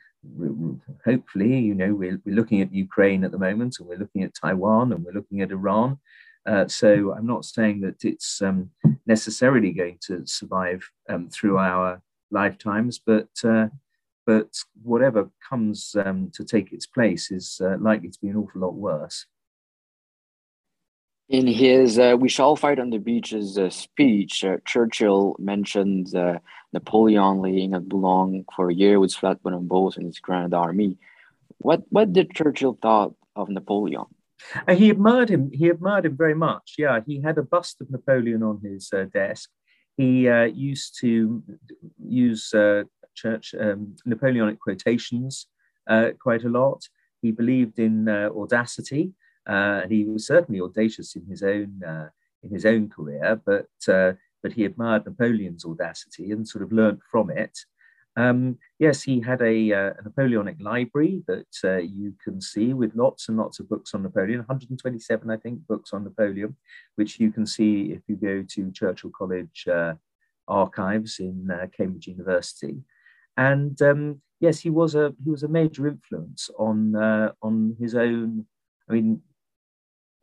hopefully, 1.05 1.57
you 1.59 1.75
know, 1.75 1.93
we're, 1.93 2.19
we're 2.25 2.35
looking 2.35 2.61
at 2.61 2.73
Ukraine 2.73 3.23
at 3.23 3.31
the 3.31 3.37
moment, 3.37 3.77
and 3.79 3.87
we're 3.87 3.97
looking 3.97 4.23
at 4.23 4.33
Taiwan, 4.33 4.91
and 4.91 5.03
we're 5.03 5.13
looking 5.13 5.41
at 5.41 5.51
Iran. 5.51 5.99
Uh, 6.45 6.67
so 6.67 7.13
I'm 7.13 7.27
not 7.27 7.45
saying 7.45 7.81
that 7.81 8.05
it's 8.05 8.41
um, 8.41 8.71
necessarily 9.05 9.71
going 9.71 9.97
to 10.07 10.25
survive 10.25 10.89
um, 11.09 11.29
through 11.29 11.57
our 11.57 12.01
lifetimes, 12.31 12.99
but 12.99 13.29
uh, 13.43 13.67
but 14.25 14.49
whatever 14.83 15.29
comes 15.49 15.95
um, 16.03 16.29
to 16.33 16.43
take 16.43 16.73
its 16.73 16.85
place 16.85 17.31
is 17.31 17.61
uh, 17.63 17.77
likely 17.79 18.09
to 18.09 18.19
be 18.21 18.27
an 18.27 18.35
awful 18.35 18.61
lot 18.61 18.75
worse. 18.75 19.25
In 21.29 21.45
his 21.45 21.99
uh, 21.99 22.15
We 22.17 22.29
Shall 22.29 22.55
Fight 22.55 22.79
on 22.79 22.89
the 22.89 22.99
Beaches 22.99 23.57
uh, 23.57 23.69
speech, 23.69 24.45
uh, 24.45 24.57
Churchill 24.65 25.35
mentioned 25.37 26.15
uh, 26.15 26.39
Napoleon 26.71 27.41
laying 27.41 27.73
at 27.73 27.89
Boulogne 27.89 28.45
for 28.55 28.69
a 28.69 28.73
year 28.73 28.97
with 28.97 29.13
flat 29.13 29.43
bottom 29.43 29.67
boats 29.67 29.97
and 29.97 30.05
his 30.05 30.19
grand 30.19 30.53
army. 30.53 30.95
What, 31.57 31.83
what 31.89 32.13
did 32.13 32.33
Churchill 32.33 32.79
thought 32.81 33.13
of 33.35 33.49
Napoleon? 33.49 34.05
Uh, 34.65 34.75
he 34.75 34.89
admired 34.89 35.27
him. 35.27 35.51
He 35.51 35.67
admired 35.67 36.05
him 36.05 36.15
very 36.15 36.35
much. 36.35 36.75
Yeah, 36.77 37.01
he 37.05 37.19
had 37.19 37.37
a 37.37 37.43
bust 37.43 37.81
of 37.81 37.91
Napoleon 37.91 38.41
on 38.41 38.61
his 38.63 38.89
uh, 38.93 39.03
desk. 39.13 39.49
He 39.97 40.29
used 40.53 40.97
to 41.01 41.43
use 41.97 42.51
church 43.15 43.55
um, 43.59 43.95
Napoleonic 44.05 44.59
quotations 44.59 45.47
quite 46.21 46.43
a 46.43 46.49
lot. 46.49 46.83
He 47.23 47.31
believed 47.31 47.79
in 47.79 48.07
audacity. 48.07 49.13
Uh, 49.47 49.81
and 49.83 49.91
he 49.91 50.03
was 50.03 50.27
certainly 50.27 50.60
audacious 50.60 51.15
in 51.15 51.25
his 51.25 51.41
own 51.41 51.81
uh, 51.83 52.10
in 52.43 52.51
his 52.51 52.65
own 52.65 52.89
career, 52.89 53.41
but 53.45 53.69
uh, 53.88 54.13
but 54.43 54.53
he 54.53 54.65
admired 54.65 55.05
Napoleon's 55.05 55.65
audacity 55.65 56.31
and 56.31 56.47
sort 56.47 56.63
of 56.63 56.71
learnt 56.71 56.99
from 57.10 57.29
it. 57.29 57.57
Um, 58.17 58.57
yes, 58.79 59.03
he 59.03 59.21
had 59.21 59.41
a, 59.43 59.71
uh, 59.71 59.93
a 59.99 60.03
Napoleonic 60.03 60.57
library 60.60 61.23
that 61.27 61.47
uh, 61.63 61.77
you 61.77 62.15
can 62.23 62.41
see 62.41 62.73
with 62.73 62.95
lots 62.95 63.29
and 63.29 63.38
lots 63.38 63.60
of 63.60 63.69
books 63.69 63.93
on 63.93 64.01
Napoleon, 64.01 64.39
127, 64.39 65.29
I 65.29 65.38
think, 65.38 65.60
books 65.67 65.93
on 65.93 66.03
Napoleon, 66.03 66.55
which 66.95 67.19
you 67.19 67.31
can 67.31 67.45
see 67.45 67.91
if 67.91 68.01
you 68.07 68.15
go 68.15 68.41
to 68.41 68.71
Churchill 68.71 69.12
College 69.15 69.67
uh, 69.71 69.93
archives 70.47 71.19
in 71.19 71.47
Cambridge 71.77 72.07
University. 72.07 72.77
And 73.38 73.79
um, 73.83 74.21
yes, 74.39 74.60
he 74.60 74.71
was 74.71 74.95
a 74.95 75.13
he 75.23 75.29
was 75.29 75.43
a 75.43 75.47
major 75.47 75.88
influence 75.88 76.49
on 76.57 76.95
on 77.41 77.75
his 77.79 77.93
own. 77.93 78.47
I 78.89 78.93
mean, 78.93 79.21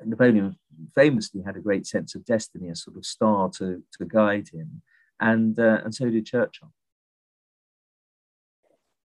Napoleon 0.03 0.57
famously 0.95 1.43
had 1.43 1.57
a 1.57 1.61
great 1.61 1.87
sense 1.87 2.15
of 2.15 2.25
destiny, 2.25 2.69
a 2.69 2.77
sort 2.77 2.97
of 2.97 3.07
star 3.07 3.51
to, 3.59 3.83
to 3.99 4.05
guide 4.05 4.49
him, 4.49 4.83
and 5.21 5.59
uh, 5.59 5.81
and 5.85 5.95
so 5.95 6.09
did 6.11 6.27
Churchill. 6.27 6.73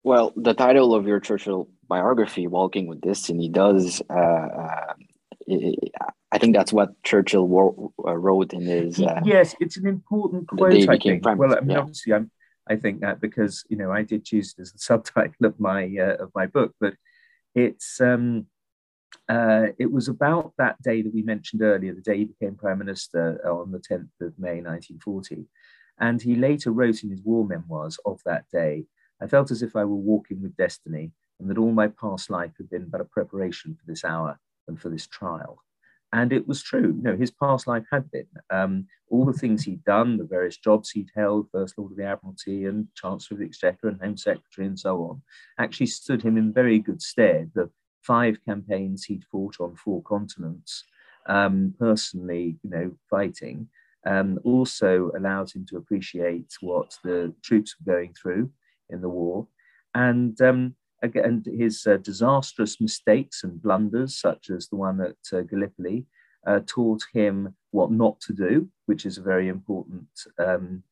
Well, 0.03 0.33
the 0.35 0.53
title 0.53 0.93
of 0.93 1.07
your 1.07 1.19
Churchill 1.19 1.69
biography, 1.87 2.47
"Walking 2.47 2.87
with 2.87 3.01
Destiny," 3.01 3.49
does. 3.49 4.01
Uh, 4.09 4.13
uh, 4.13 4.93
I 6.31 6.37
think 6.37 6.55
that's 6.55 6.73
what 6.73 7.01
Churchill 7.03 7.47
wrote, 7.47 7.93
uh, 8.05 8.15
wrote 8.15 8.53
in 8.53 8.61
his. 8.61 8.99
Uh, 8.99 9.21
yes, 9.23 9.55
it's 9.59 9.77
an 9.77 9.87
important 9.87 10.47
quote. 10.47 10.89
I 10.89 10.97
think. 10.97 11.25
Well, 11.25 11.55
I 11.55 11.61
mean, 11.61 11.71
yeah. 11.71 11.79
obviously, 11.79 12.13
I'm, 12.13 12.31
I 12.67 12.75
think 12.75 13.01
that 13.01 13.21
because 13.21 13.63
you 13.69 13.77
know 13.77 13.91
I 13.91 14.03
did 14.03 14.25
choose 14.25 14.53
it 14.57 14.61
as 14.61 14.71
the 14.73 14.79
subtitle 14.89 15.45
of 15.45 15.59
my 15.59 15.89
uh, 15.97 16.23
of 16.23 16.31
my 16.35 16.47
book, 16.47 16.73
but 16.79 16.95
it's 17.55 18.01
um, 18.01 18.47
uh, 19.29 19.67
it 19.77 19.91
was 19.91 20.07
about 20.07 20.53
that 20.57 20.81
day 20.81 21.01
that 21.01 21.13
we 21.13 21.21
mentioned 21.21 21.61
earlier, 21.61 21.93
the 21.93 22.01
day 22.01 22.17
he 22.17 22.25
became 22.25 22.55
prime 22.55 22.79
minister 22.79 23.39
on 23.47 23.71
the 23.71 23.79
10th 23.79 24.09
of 24.21 24.37
May 24.37 24.61
1940. 24.61 25.45
And 25.99 26.21
he 26.21 26.35
later 26.35 26.71
wrote 26.71 27.03
in 27.03 27.09
his 27.09 27.21
war 27.21 27.45
memoirs 27.45 27.97
of 28.05 28.19
that 28.25 28.45
day 28.51 28.85
I 29.23 29.27
felt 29.27 29.51
as 29.51 29.61
if 29.61 29.75
I 29.75 29.85
were 29.85 29.95
walking 29.95 30.41
with 30.41 30.57
destiny, 30.57 31.11
and 31.39 31.49
that 31.49 31.57
all 31.57 31.71
my 31.71 31.87
past 31.87 32.29
life 32.29 32.51
had 32.57 32.69
been 32.69 32.89
but 32.89 33.01
a 33.01 33.05
preparation 33.05 33.73
for 33.73 33.85
this 33.87 34.03
hour 34.03 34.37
and 34.67 34.79
for 34.79 34.89
this 34.89 35.07
trial. 35.07 35.63
And 36.11 36.31
it 36.31 36.47
was 36.47 36.61
true. 36.61 36.93
Know, 37.01 37.15
his 37.15 37.31
past 37.31 37.65
life 37.65 37.85
had 37.91 38.11
been. 38.11 38.27
Um, 38.49 38.87
all 39.09 39.25
the 39.25 39.33
things 39.33 39.63
he'd 39.63 39.83
done, 39.83 40.17
the 40.17 40.25
various 40.25 40.57
jobs 40.57 40.91
he'd 40.91 41.09
held, 41.15 41.49
First 41.51 41.77
Lord 41.77 41.91
of 41.91 41.97
the 41.97 42.05
Admiralty 42.05 42.65
and 42.65 42.87
Chancellor 42.95 43.35
of 43.35 43.39
the 43.39 43.45
Exchequer 43.45 43.87
and 43.87 44.01
Home 44.01 44.17
Secretary 44.17 44.67
and 44.67 44.79
so 44.79 44.97
on, 45.03 45.21
actually 45.57 45.87
stood 45.87 46.21
him 46.21 46.37
in 46.37 46.53
very 46.53 46.79
good 46.79 47.01
stead. 47.01 47.51
The 47.55 47.69
five 48.03 48.37
campaigns 48.45 49.05
he'd 49.05 49.23
fought 49.31 49.57
on 49.59 49.75
four 49.75 50.01
continents, 50.03 50.83
um, 51.27 51.73
personally, 51.79 52.57
you 52.63 52.69
know, 52.69 52.91
fighting, 53.09 53.67
um, 54.05 54.39
also 54.43 55.11
allowed 55.17 55.51
him 55.51 55.65
to 55.69 55.77
appreciate 55.77 56.53
what 56.61 56.97
the 57.03 57.33
troops 57.41 57.75
were 57.79 57.93
going 57.93 58.13
through 58.13 58.49
in 58.89 59.01
the 59.01 59.09
war. 59.09 59.47
And, 59.95 60.39
um, 60.41 60.75
again, 61.01 61.43
his 61.45 61.85
uh, 61.87 61.97
disastrous 61.97 62.81
mistakes 62.81 63.43
and 63.43 63.61
blunders, 63.61 64.19
such 64.19 64.49
as 64.49 64.67
the 64.67 64.75
one 64.75 64.99
at 65.01 65.37
uh, 65.37 65.41
Gallipoli, 65.41 66.05
uh, 66.45 66.59
taught 66.65 67.03
him 67.13 67.55
what 67.71 67.91
not 67.91 68.19
to 68.21 68.33
do, 68.33 68.69
which 68.85 69.05
is 69.05 69.17
a 69.17 69.23
very 69.23 69.47
important 69.47 70.07
um, 70.37 70.83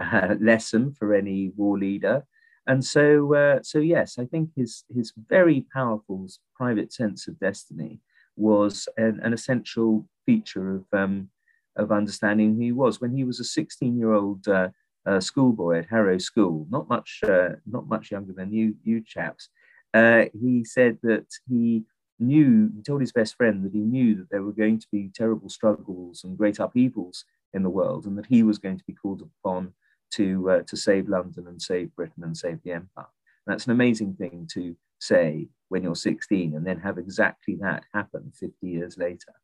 lesson 0.40 0.92
for 0.92 1.14
any 1.14 1.52
war 1.56 1.78
leader. 1.78 2.26
And 2.68 2.84
so, 2.84 3.34
uh, 3.34 3.58
so 3.62 3.78
yes, 3.78 4.18
I 4.18 4.26
think 4.26 4.50
his 4.54 4.84
his 4.94 5.12
very 5.28 5.66
powerful 5.72 6.28
private 6.54 6.92
sense 6.92 7.26
of 7.26 7.40
destiny 7.40 8.00
was 8.36 8.88
an, 8.98 9.20
an 9.22 9.32
essential 9.32 10.06
feature 10.26 10.76
of 10.76 10.84
um, 10.92 11.30
of 11.76 11.90
understanding 11.90 12.54
who 12.54 12.60
he 12.60 12.72
was. 12.72 13.00
When 13.00 13.16
he 13.16 13.24
was 13.24 13.40
a 13.40 13.44
16 13.44 13.96
year 13.96 14.12
old 14.12 14.46
uh, 14.46 14.68
uh, 15.06 15.18
schoolboy 15.18 15.78
at 15.78 15.88
Harrow 15.88 16.18
School, 16.18 16.66
not 16.68 16.90
much 16.90 17.20
uh, 17.26 17.56
not 17.66 17.88
much 17.88 18.10
younger 18.10 18.34
than 18.34 18.52
you 18.52 18.74
you 18.84 19.02
chaps, 19.02 19.48
uh, 19.94 20.26
he 20.38 20.62
said 20.62 20.98
that 21.02 21.26
he 21.48 21.84
knew, 22.18 22.70
he 22.76 22.82
told 22.82 23.00
his 23.00 23.12
best 23.12 23.34
friend 23.36 23.64
that 23.64 23.72
he 23.72 23.80
knew 23.80 24.14
that 24.16 24.28
there 24.30 24.42
were 24.42 24.52
going 24.52 24.78
to 24.78 24.88
be 24.92 25.10
terrible 25.14 25.48
struggles 25.48 26.22
and 26.22 26.36
great 26.36 26.58
upheavals 26.58 27.24
in 27.54 27.62
the 27.62 27.70
world, 27.70 28.04
and 28.04 28.18
that 28.18 28.26
he 28.26 28.42
was 28.42 28.58
going 28.58 28.76
to 28.76 28.84
be 28.84 28.92
called 28.92 29.22
upon 29.22 29.72
to 30.12 30.50
uh, 30.50 30.62
to 30.62 30.76
save 30.76 31.08
London 31.08 31.46
and 31.46 31.60
save 31.60 31.94
Britain 31.94 32.24
and 32.24 32.36
save 32.36 32.62
the 32.62 32.72
empire. 32.72 33.06
And 33.46 33.52
that's 33.52 33.66
an 33.66 33.72
amazing 33.72 34.14
thing 34.14 34.48
to 34.54 34.76
say 34.98 35.48
when 35.68 35.82
you're 35.82 35.94
16, 35.94 36.54
and 36.54 36.66
then 36.66 36.80
have 36.80 36.98
exactly 36.98 37.56
that 37.60 37.84
happen 37.92 38.32
50 38.34 38.66
years 38.66 38.96
later. 38.96 39.34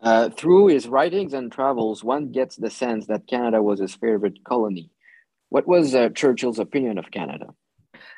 Uh, 0.00 0.28
through 0.30 0.66
his 0.66 0.88
writings 0.88 1.34
and 1.34 1.50
travels, 1.50 2.04
one 2.04 2.30
gets 2.30 2.56
the 2.56 2.70
sense 2.70 3.06
that 3.06 3.26
Canada 3.26 3.62
was 3.62 3.80
his 3.80 3.94
favorite 3.94 4.44
colony. 4.44 4.90
What 5.50 5.66
was 5.66 5.94
uh, 5.94 6.08
Churchill's 6.10 6.58
opinion 6.58 6.98
of 6.98 7.10
Canada? 7.10 7.54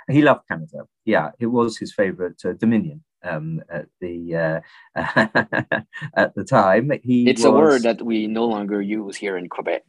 He 0.08 0.22
loved 0.22 0.48
Canada. 0.48 0.86
Yeah, 1.04 1.30
it 1.38 1.46
was 1.46 1.78
his 1.78 1.92
favorite 1.94 2.40
uh, 2.44 2.52
dominion 2.52 3.02
um, 3.22 3.62
at 3.68 3.86
the 4.00 4.36
uh, 4.36 4.60
at 6.16 6.34
the 6.34 6.44
time. 6.44 6.90
He 7.02 7.28
it's 7.28 7.42
was... 7.42 7.46
a 7.46 7.52
word 7.52 7.82
that 7.82 8.02
we 8.02 8.26
no 8.26 8.46
longer 8.46 8.80
use 8.80 9.16
here 9.16 9.36
in 9.36 9.48
Quebec. 9.48 9.84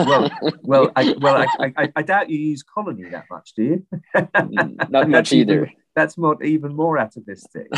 well, 0.00 0.30
well, 0.62 0.90
I, 0.96 1.14
well, 1.18 1.44
I, 1.58 1.72
I, 1.76 1.92
I, 1.96 2.02
doubt 2.02 2.30
you 2.30 2.38
use 2.38 2.62
colony 2.62 3.08
that 3.10 3.24
much, 3.30 3.54
do 3.54 3.62
you? 3.62 3.86
Mm, 4.16 4.90
not 4.90 5.08
much 5.16 5.32
either. 5.32 5.70
That's 5.94 6.18
more 6.18 6.42
even 6.42 6.74
more 6.74 6.98
atavistic. 6.98 7.68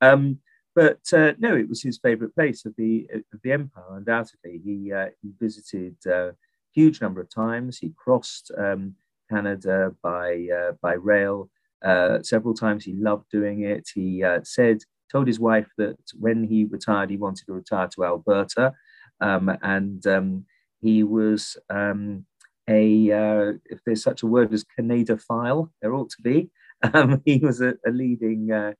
um, 0.00 0.38
but 0.74 1.00
uh, 1.12 1.32
no, 1.38 1.54
it 1.56 1.68
was 1.68 1.82
his 1.82 1.98
favourite 1.98 2.34
place 2.34 2.64
of 2.64 2.74
the 2.76 3.06
of 3.32 3.40
the 3.42 3.52
empire. 3.52 3.84
Undoubtedly, 3.90 4.60
he 4.64 4.92
uh, 4.92 5.06
he 5.20 5.32
visited 5.38 5.96
a 6.06 6.16
uh, 6.16 6.32
huge 6.72 7.00
number 7.00 7.20
of 7.20 7.28
times. 7.28 7.78
He 7.78 7.92
crossed 7.96 8.50
um, 8.56 8.94
Canada 9.30 9.94
by 10.02 10.46
uh, 10.54 10.72
by 10.80 10.94
rail 10.94 11.50
uh, 11.84 12.22
several 12.22 12.54
times. 12.54 12.84
He 12.84 12.94
loved 12.94 13.26
doing 13.30 13.62
it. 13.62 13.88
He 13.94 14.22
uh, 14.22 14.40
said, 14.44 14.78
told 15.10 15.26
his 15.26 15.40
wife 15.40 15.68
that 15.78 15.98
when 16.18 16.44
he 16.44 16.64
retired, 16.64 17.10
he 17.10 17.16
wanted 17.16 17.46
to 17.46 17.52
retire 17.52 17.88
to 17.88 18.04
Alberta, 18.04 18.72
um, 19.20 19.50
and 19.62 20.06
um, 20.06 20.46
he 20.80 21.02
was 21.02 21.56
um, 21.70 22.24
a 22.68 23.10
uh, 23.12 23.52
if 23.66 23.80
there's 23.84 24.02
such 24.02 24.22
a 24.22 24.26
word 24.26 24.52
as 24.52 24.64
Canadaphile, 24.78 25.70
there 25.80 25.94
ought 25.94 26.10
to 26.10 26.22
be. 26.22 26.50
Um, 26.94 27.22
he 27.24 27.38
was 27.38 27.60
a, 27.60 27.74
a 27.86 27.92
leading 27.92 28.50
uh, 28.50 28.72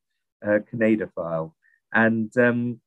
uh, 0.45 0.59
Canadaphile, 0.73 1.53
and 1.95 2.37
um, 2.37 2.81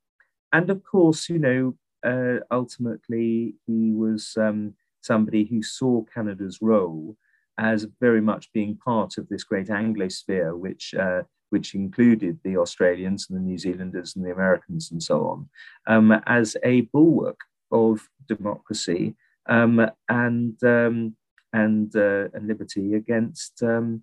and 0.51 0.69
of 0.69 0.84
course, 0.84 1.30
you 1.30 1.39
know, 1.39 1.75
uh, 2.06 2.43
ultimately 2.51 3.56
he 3.65 3.93
was 3.93 4.36
um, 4.38 4.73
somebody 4.99 5.45
who 5.45 5.63
saw 5.63 6.04
Canada's 6.13 6.62
role 6.62 7.15
as 7.58 7.88
very 8.00 8.22
much 8.22 8.52
being 8.54 8.78
part 8.78 9.18
of 9.18 9.28
this 9.30 9.44
great 9.44 9.68
Anglosphere, 9.68 10.58
which 10.58 10.94
uh, 10.94 11.24
which 11.50 11.76
included 11.76 12.39
the 12.44 12.58
Australians 12.58 13.28
and 13.30 13.38
the 13.38 13.44
New 13.44 13.58
Zealanders 13.58 14.15
and 14.15 14.26
the 14.26 14.32
Americans 14.32 14.91
and 14.91 15.02
so 15.02 15.28
on, 15.28 15.50
um, 15.88 16.12
as 16.26 16.58
a 16.63 16.82
bulwark 16.82 17.39
of 17.72 18.10
democracy 18.28 19.15
um, 19.48 19.86
and 20.10 20.62
um, 20.63 21.15
and 21.54 21.96
uh, 21.96 22.28
and 22.34 22.48
liberty 22.48 22.96
against 22.96 23.63
um, 23.63 24.02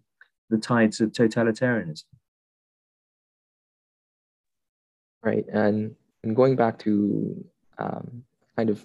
the 0.51 0.59
tides 0.59 1.01
of 1.01 1.13
totalitarianism. 1.13 2.05
Right, 5.23 5.45
and, 5.53 5.95
and 6.25 6.35
going 6.35 6.57
back 6.57 6.79
to 6.81 7.45
um, 7.79 8.25
kind 8.57 8.71
of 8.71 8.85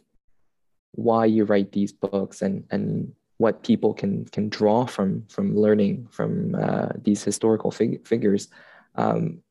why 0.92 1.26
you 1.26 1.46
write 1.46 1.72
these 1.72 1.92
books 1.92 2.42
and 2.42 2.64
and 2.70 3.14
what 3.38 3.64
people 3.64 3.94
can 3.94 4.26
can 4.26 4.50
draw 4.50 4.86
from 4.86 5.24
from 5.28 5.56
learning 5.56 6.08
from 6.12 6.56
uh, 6.56 6.90
these 7.02 7.24
historical 7.24 7.72
fig- 7.72 8.06
figures. 8.08 8.50
Um, 8.96 9.42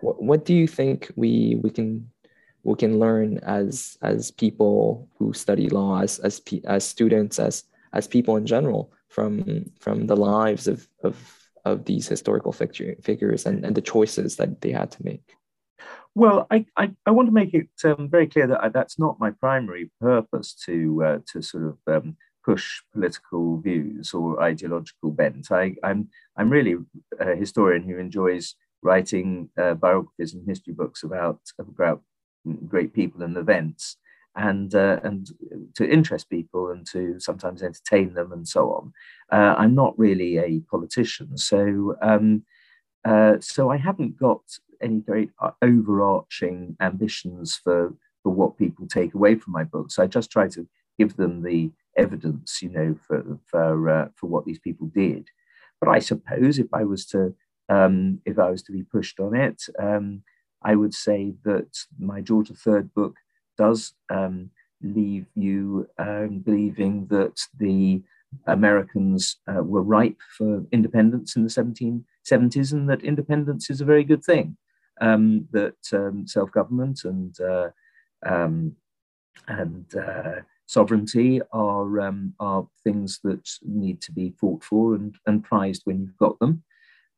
what, 0.00 0.22
what 0.22 0.44
do 0.44 0.54
you 0.54 0.66
think 0.66 1.10
we 1.16 1.58
we 1.62 1.70
can 1.70 2.10
we 2.64 2.74
can 2.76 2.98
learn 2.98 3.38
as 3.38 3.96
as 4.02 4.30
people 4.30 5.08
who 5.18 5.32
study 5.32 5.68
law, 5.68 6.00
as 6.00 6.18
as 6.20 6.40
as 6.64 6.84
students, 6.84 7.38
as 7.38 7.64
as 7.92 8.08
people 8.08 8.36
in 8.36 8.46
general 8.46 8.92
from 9.08 9.70
from 9.78 10.06
the 10.06 10.16
lives 10.16 10.66
of 10.66 10.88
of 11.02 11.16
of 11.64 11.84
these 11.84 12.08
historical 12.08 12.52
figure, 12.52 12.96
figures 13.02 13.46
and, 13.46 13.64
and 13.64 13.76
the 13.76 13.80
choices 13.80 14.36
that 14.36 14.60
they 14.60 14.72
had 14.72 14.90
to 14.90 15.04
make? 15.04 15.36
Well, 16.14 16.46
I, 16.50 16.66
I, 16.76 16.90
I 17.06 17.12
want 17.12 17.28
to 17.28 17.32
make 17.32 17.54
it 17.54 17.68
um, 17.84 18.08
very 18.10 18.26
clear 18.26 18.46
that 18.48 18.62
I, 18.62 18.68
that's 18.68 18.98
not 18.98 19.20
my 19.20 19.30
primary 19.30 19.90
purpose 20.00 20.54
to 20.66 21.04
uh, 21.04 21.18
to 21.32 21.42
sort 21.42 21.64
of 21.64 21.78
um, 21.86 22.16
push 22.44 22.80
political 22.92 23.58
views 23.58 24.14
or 24.14 24.42
ideological 24.42 25.10
bent. 25.10 25.50
I, 25.50 25.74
I'm, 25.82 26.08
I'm 26.36 26.50
really 26.50 26.76
a 27.20 27.34
historian 27.34 27.82
who 27.82 27.98
enjoys 27.98 28.54
writing 28.82 29.48
uh, 29.60 29.74
biographies 29.74 30.34
and 30.34 30.46
history 30.46 30.72
books 30.72 31.02
about, 31.02 31.40
about 31.58 32.02
great 32.66 32.92
people 32.92 33.22
and 33.22 33.36
events 33.36 33.96
and, 34.34 34.74
uh, 34.74 34.98
and 35.04 35.28
to 35.74 35.88
interest 35.88 36.28
people 36.30 36.70
and 36.70 36.86
to 36.86 37.20
sometimes 37.20 37.62
entertain 37.62 38.14
them 38.14 38.32
and 38.32 38.46
so 38.48 38.72
on. 38.72 38.92
Uh, 39.30 39.54
I'm 39.56 39.74
not 39.74 39.98
really 39.98 40.38
a 40.38 40.60
politician, 40.70 41.36
so, 41.36 41.96
um, 42.02 42.42
uh, 43.04 43.34
so 43.40 43.70
I 43.70 43.76
haven't 43.76 44.18
got 44.18 44.42
any 44.80 45.00
very 45.00 45.30
uh, 45.40 45.50
overarching 45.60 46.76
ambitions 46.80 47.60
for, 47.62 47.94
for 48.22 48.32
what 48.32 48.58
people 48.58 48.86
take 48.86 49.14
away 49.14 49.36
from 49.36 49.52
my 49.52 49.64
books. 49.64 49.98
I 49.98 50.06
just 50.06 50.30
try 50.30 50.48
to 50.48 50.66
give 50.98 51.16
them 51.16 51.42
the 51.42 51.70
evidence, 51.96 52.60
you 52.62 52.70
know, 52.70 52.96
for 53.06 53.38
for 53.46 53.88
uh, 53.88 54.08
for 54.14 54.26
what 54.26 54.44
these 54.44 54.58
people 54.58 54.88
did. 54.94 55.28
But 55.80 55.88
I 55.90 55.98
suppose 55.98 56.58
if 56.58 56.72
I 56.72 56.84
was 56.84 57.06
to 57.06 57.34
um, 57.68 58.20
if 58.24 58.38
I 58.38 58.50
was 58.50 58.62
to 58.64 58.72
be 58.72 58.82
pushed 58.82 59.20
on 59.20 59.34
it, 59.34 59.62
um, 59.78 60.22
I 60.62 60.74
would 60.74 60.94
say 60.94 61.34
that 61.44 61.76
my 61.98 62.20
George 62.20 62.50
Third 62.50 62.92
book 62.94 63.16
does 63.58 63.94
um, 64.10 64.50
leave 64.82 65.26
you 65.34 65.88
um, 65.98 66.38
believing 66.38 67.06
that 67.06 67.38
the 67.58 68.02
Americans 68.46 69.36
uh, 69.46 69.62
were 69.62 69.82
ripe 69.82 70.20
for 70.36 70.64
independence 70.72 71.36
in 71.36 71.42
the 71.42 71.50
1770s 71.50 72.72
and 72.72 72.88
that 72.88 73.04
independence 73.04 73.68
is 73.68 73.80
a 73.80 73.84
very 73.84 74.04
good 74.04 74.24
thing. 74.24 74.56
Um, 75.00 75.48
that 75.52 75.76
um, 75.92 76.26
self-government 76.26 77.04
and 77.04 77.34
uh, 77.40 77.70
and 79.48 79.94
uh, 79.94 80.40
sovereignty 80.66 81.40
are, 81.52 82.00
um, 82.00 82.34
are 82.40 82.66
things 82.84 83.20
that 83.24 83.48
need 83.62 84.00
to 84.02 84.12
be 84.12 84.34
fought 84.40 84.62
for 84.62 84.94
and, 84.94 85.14
and 85.26 85.44
prized 85.44 85.82
when 85.84 86.00
you've 86.00 86.16
got 86.18 86.38
them. 86.38 86.62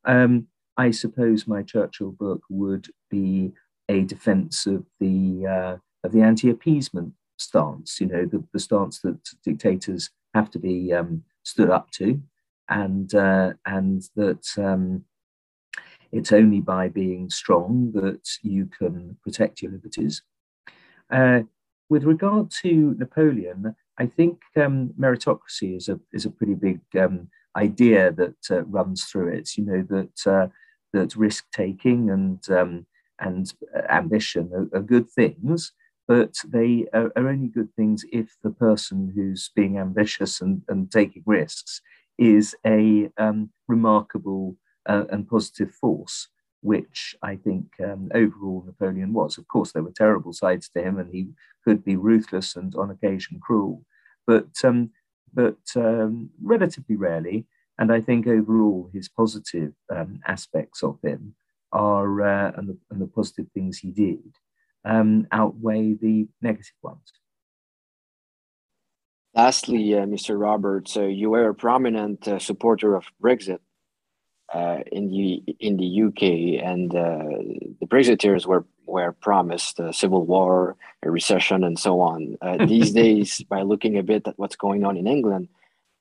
Um, 0.05 0.49
I 0.77 0.91
suppose 0.91 1.47
my 1.47 1.63
Churchill 1.63 2.13
book 2.13 2.43
would 2.51 2.89
be 3.11 3.53
a 3.89 4.03
defense 4.03 4.67
of 4.67 4.85
the, 4.99 5.47
uh, 5.47 5.77
of 6.07 6.13
the 6.13 6.23
anti-appeasement 6.23 7.13
stance, 7.39 8.01
you 8.01 8.07
know, 8.07 8.27
the, 8.27 8.43
the 8.53 8.59
stance 8.59 9.01
that 9.01 9.19
dictators 9.45 10.11
have 10.35 10.51
to 10.51 10.59
be 10.59 10.93
um, 10.93 11.23
stood 11.45 11.71
up 11.71 11.91
to 11.93 12.21
and, 12.69 13.15
uh, 13.15 13.53
and 13.67 14.03
that 14.17 14.47
um, 14.59 15.05
it's 16.13 16.33
only 16.33 16.61
by 16.61 16.89
being 16.89 17.29
strong 17.29 17.93
that 17.93 18.27
you 18.43 18.67
can 18.67 19.17
protect 19.23 19.63
your 19.63 19.73
liberties. 19.73 20.23
Uh, 21.11 21.41
with 21.89 22.05
regard 22.05 22.51
to 22.63 22.95
Napoleon, 22.99 23.75
I 23.99 24.07
think 24.07 24.41
um, 24.57 24.93
meritocracy 24.99 25.77
is 25.77 25.89
a 25.89 26.01
is 26.13 26.25
a 26.25 26.31
pretty 26.31 26.55
big 26.55 26.81
um, 26.99 27.29
idea 27.57 28.13
that 28.13 28.37
uh, 28.51 28.65
runs 28.65 29.05
through 29.05 29.29
it. 29.29 29.57
You 29.57 29.65
know 29.65 29.83
that 29.91 30.27
uh, 30.27 30.49
that 30.93 31.17
risk 31.17 31.45
taking 31.53 32.11
and 32.11 32.41
um, 32.51 32.87
and 33.21 33.53
ambition 33.91 34.51
are, 34.53 34.79
are, 34.79 34.83
good 34.83 35.09
things, 35.09 35.73
but 36.09 36.35
they 36.49 36.87
are, 36.93 37.13
are, 37.17 37.29
only 37.29 37.49
good 37.49 37.73
things 37.75 38.05
if 38.13 38.37
the 38.43 38.51
person 38.51 39.13
who's 39.15 39.51
being 39.55 39.79
ambitious 39.79 40.41
and, 40.41 40.63
and 40.69 40.91
taking 40.91 41.23
risks 41.25 41.81
is 42.19 42.57
a 42.67 43.09
um, 43.17 43.51
remarkable 43.69 44.57
uh, 44.87 45.05
and 45.11 45.29
positive 45.29 45.73
force 45.73 46.29
which 46.65 47.15
I 47.23 47.37
think 47.37 47.67
um, 47.85 48.11
overall 48.15 48.65
Napoleon 48.67 49.13
was. 49.13 49.37
Of 49.37 49.47
course, 49.49 49.73
there 49.73 49.83
were 49.83 49.93
terrible 49.93 50.33
sides 50.33 50.69
to 50.71 50.83
him, 50.83 50.99
and 50.99 51.11
he 51.13 51.29
could 51.63 51.85
be 51.85 51.97
ruthless 51.97 52.57
and 52.57 52.75
on 52.75 52.91
occasion 52.91 53.39
cruel, 53.39 53.85
but 54.27 54.49
um, 54.65 54.91
but 55.35 55.65
um, 55.77 56.31
relatively 56.43 56.97
rarely 56.97 57.47
And 57.79 57.93
I 57.93 58.01
think 58.01 58.27
overall, 58.27 58.89
his 58.93 59.09
positive 59.09 59.73
um, 59.91 60.21
aspects 60.27 60.83
of 60.83 60.99
him 61.03 61.35
are, 61.73 62.23
uh, 62.23 62.53
and, 62.57 62.69
the, 62.69 62.77
and 62.91 63.01
the 63.01 63.09
positive 63.09 63.49
things 63.53 63.79
he 63.79 63.91
did, 63.91 64.31
um, 64.85 65.27
outweigh 65.33 65.95
the 65.95 66.29
negative 66.41 66.79
ones. 66.83 67.13
Lastly, 69.35 69.99
uh, 69.99 70.07
Mr. 70.07 70.41
Roberts, 70.41 70.97
uh, 70.97 71.03
you 71.03 71.31
were 71.31 71.49
a 71.49 71.55
prominent 71.55 72.29
uh, 72.29 72.39
supporter 72.39 72.95
of 72.95 73.05
Brexit 73.21 73.59
uh, 74.53 74.81
in 74.93 75.09
the 75.09 75.43
in 75.59 75.77
the 75.77 76.03
UK, 76.03 76.63
and 76.65 76.95
uh, 76.95 77.25
the 77.81 77.87
Brexiteers 77.87 78.47
were 78.47 78.65
were 78.87 79.13
promised 79.13 79.81
a 79.81 79.93
civil 79.93 80.27
war, 80.27 80.77
a 81.03 81.11
recession, 81.11 81.65
and 81.65 81.79
so 81.79 82.01
on. 82.01 82.37
Uh, 82.41 82.67
these 82.67 82.93
days, 82.93 83.43
by 83.49 83.63
looking 83.63 83.97
a 83.99 84.03
bit 84.03 84.29
at 84.29 84.39
what's 84.39 84.57
going 84.57 84.85
on 84.85 84.97
in 84.97 85.07
England, 85.07 85.49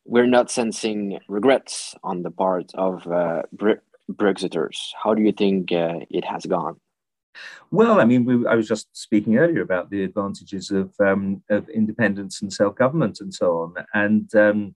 we're 0.05 0.27
not 0.27 0.51
sensing 0.51 1.19
regrets 1.27 1.95
on 2.03 2.23
the 2.23 2.31
part 2.31 2.71
of 2.75 3.03
Bre 3.53 3.73
Brexiters. 4.11 4.89
How 5.01 5.13
do 5.13 5.21
you 5.21 5.31
think 5.31 5.71
it 5.71 6.25
has 6.25 6.45
gone? 6.45 6.75
Well, 7.71 7.99
I 7.99 8.05
mean, 8.05 8.25
we, 8.25 8.45
I 8.45 8.55
was 8.55 8.67
just 8.67 8.95
speaking 8.95 9.37
earlier 9.37 9.61
about 9.61 9.89
the 9.89 10.03
advantages 10.03 10.69
of 10.69 10.93
um, 10.99 11.41
of 11.49 11.69
independence 11.69 12.41
and 12.41 12.51
self 12.51 12.75
government 12.75 13.19
and 13.21 13.33
so 13.33 13.61
on, 13.61 13.85
and 13.93 14.35
um, 14.35 14.75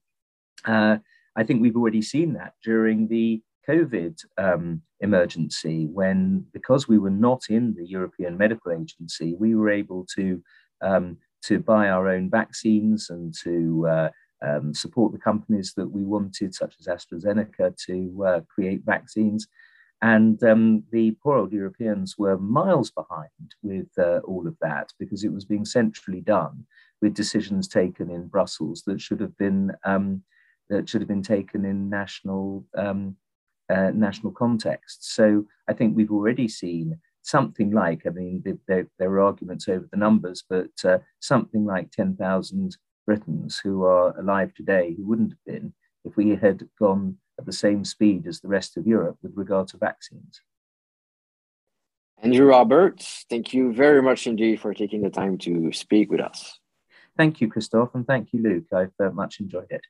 uh, 0.64 0.96
I 1.36 1.44
think 1.44 1.62
we've 1.62 1.76
already 1.76 2.02
seen 2.02 2.32
that 2.32 2.54
during 2.64 3.06
the 3.08 3.40
COVID 3.68 4.24
um, 4.38 4.82
emergency, 5.00 5.86
when 5.86 6.44
because 6.52 6.88
we 6.88 6.98
were 6.98 7.10
not 7.10 7.44
in 7.50 7.74
the 7.74 7.86
European 7.86 8.36
Medical 8.36 8.72
Agency, 8.72 9.34
we 9.38 9.54
were 9.54 9.70
able 9.70 10.06
to 10.16 10.42
um, 10.80 11.18
to 11.44 11.58
buy 11.58 11.88
our 11.88 12.08
own 12.08 12.30
vaccines 12.30 13.10
and 13.10 13.34
to 13.42 13.86
uh, 13.86 14.10
um, 14.42 14.74
support 14.74 15.12
the 15.12 15.18
companies 15.18 15.72
that 15.76 15.88
we 15.88 16.04
wanted, 16.04 16.54
such 16.54 16.74
as 16.80 16.86
AstraZeneca, 16.86 17.76
to 17.86 18.24
uh, 18.24 18.40
create 18.52 18.82
vaccines. 18.84 19.46
And 20.00 20.42
um, 20.44 20.84
the 20.92 21.16
poor 21.22 21.38
old 21.38 21.52
Europeans 21.52 22.16
were 22.16 22.38
miles 22.38 22.90
behind 22.90 23.54
with 23.62 23.88
uh, 23.98 24.20
all 24.24 24.46
of 24.46 24.56
that 24.60 24.92
because 24.98 25.24
it 25.24 25.32
was 25.32 25.44
being 25.44 25.64
centrally 25.64 26.20
done 26.20 26.64
with 27.02 27.14
decisions 27.14 27.66
taken 27.66 28.08
in 28.10 28.28
Brussels 28.28 28.82
that 28.86 29.00
should 29.00 29.20
have 29.20 29.36
been 29.36 29.72
um, 29.84 30.22
that 30.70 30.88
should 30.88 31.00
have 31.00 31.08
been 31.08 31.22
taken 31.22 31.64
in 31.64 31.88
national 31.88 32.64
um, 32.76 33.16
uh, 33.70 33.90
national 33.94 34.32
context. 34.32 35.14
So 35.14 35.44
I 35.68 35.72
think 35.72 35.96
we've 35.96 36.12
already 36.12 36.48
seen 36.48 36.98
something 37.22 37.70
like 37.72 38.06
I 38.06 38.10
mean 38.10 38.42
there, 38.66 38.86
there 38.98 39.10
are 39.10 39.20
arguments 39.20 39.68
over 39.68 39.86
the 39.90 39.98
numbers, 39.98 40.42
but 40.48 40.70
uh, 40.84 40.98
something 41.20 41.64
like 41.64 41.90
ten 41.90 42.16
thousand 42.16 42.76
Britons 43.06 43.58
who 43.62 43.84
are 43.84 44.18
alive 44.18 44.52
today 44.54 44.94
who 44.96 45.06
wouldn't 45.06 45.30
have 45.32 45.44
been 45.46 45.72
if 46.04 46.16
we 46.16 46.36
had 46.36 46.68
gone 46.78 47.16
at 47.38 47.46
the 47.46 47.52
same 47.52 47.84
speed 47.84 48.26
as 48.26 48.40
the 48.40 48.48
rest 48.48 48.76
of 48.76 48.86
Europe 48.86 49.16
with 49.22 49.32
regard 49.34 49.68
to 49.68 49.78
vaccines. 49.78 50.42
Andrew 52.20 52.46
Roberts, 52.46 53.24
thank 53.30 53.54
you 53.54 53.72
very 53.72 54.02
much 54.02 54.26
indeed 54.26 54.60
for 54.60 54.74
taking 54.74 55.02
the 55.02 55.10
time 55.10 55.38
to 55.38 55.72
speak 55.72 56.10
with 56.10 56.20
us. 56.20 56.58
Thank 57.16 57.40
you, 57.40 57.48
Christophe, 57.48 57.94
and 57.94 58.06
thank 58.06 58.32
you, 58.32 58.42
Luke. 58.42 58.64
I've 58.74 58.92
uh, 59.00 59.10
much 59.10 59.40
enjoyed 59.40 59.70
it. 59.70 59.82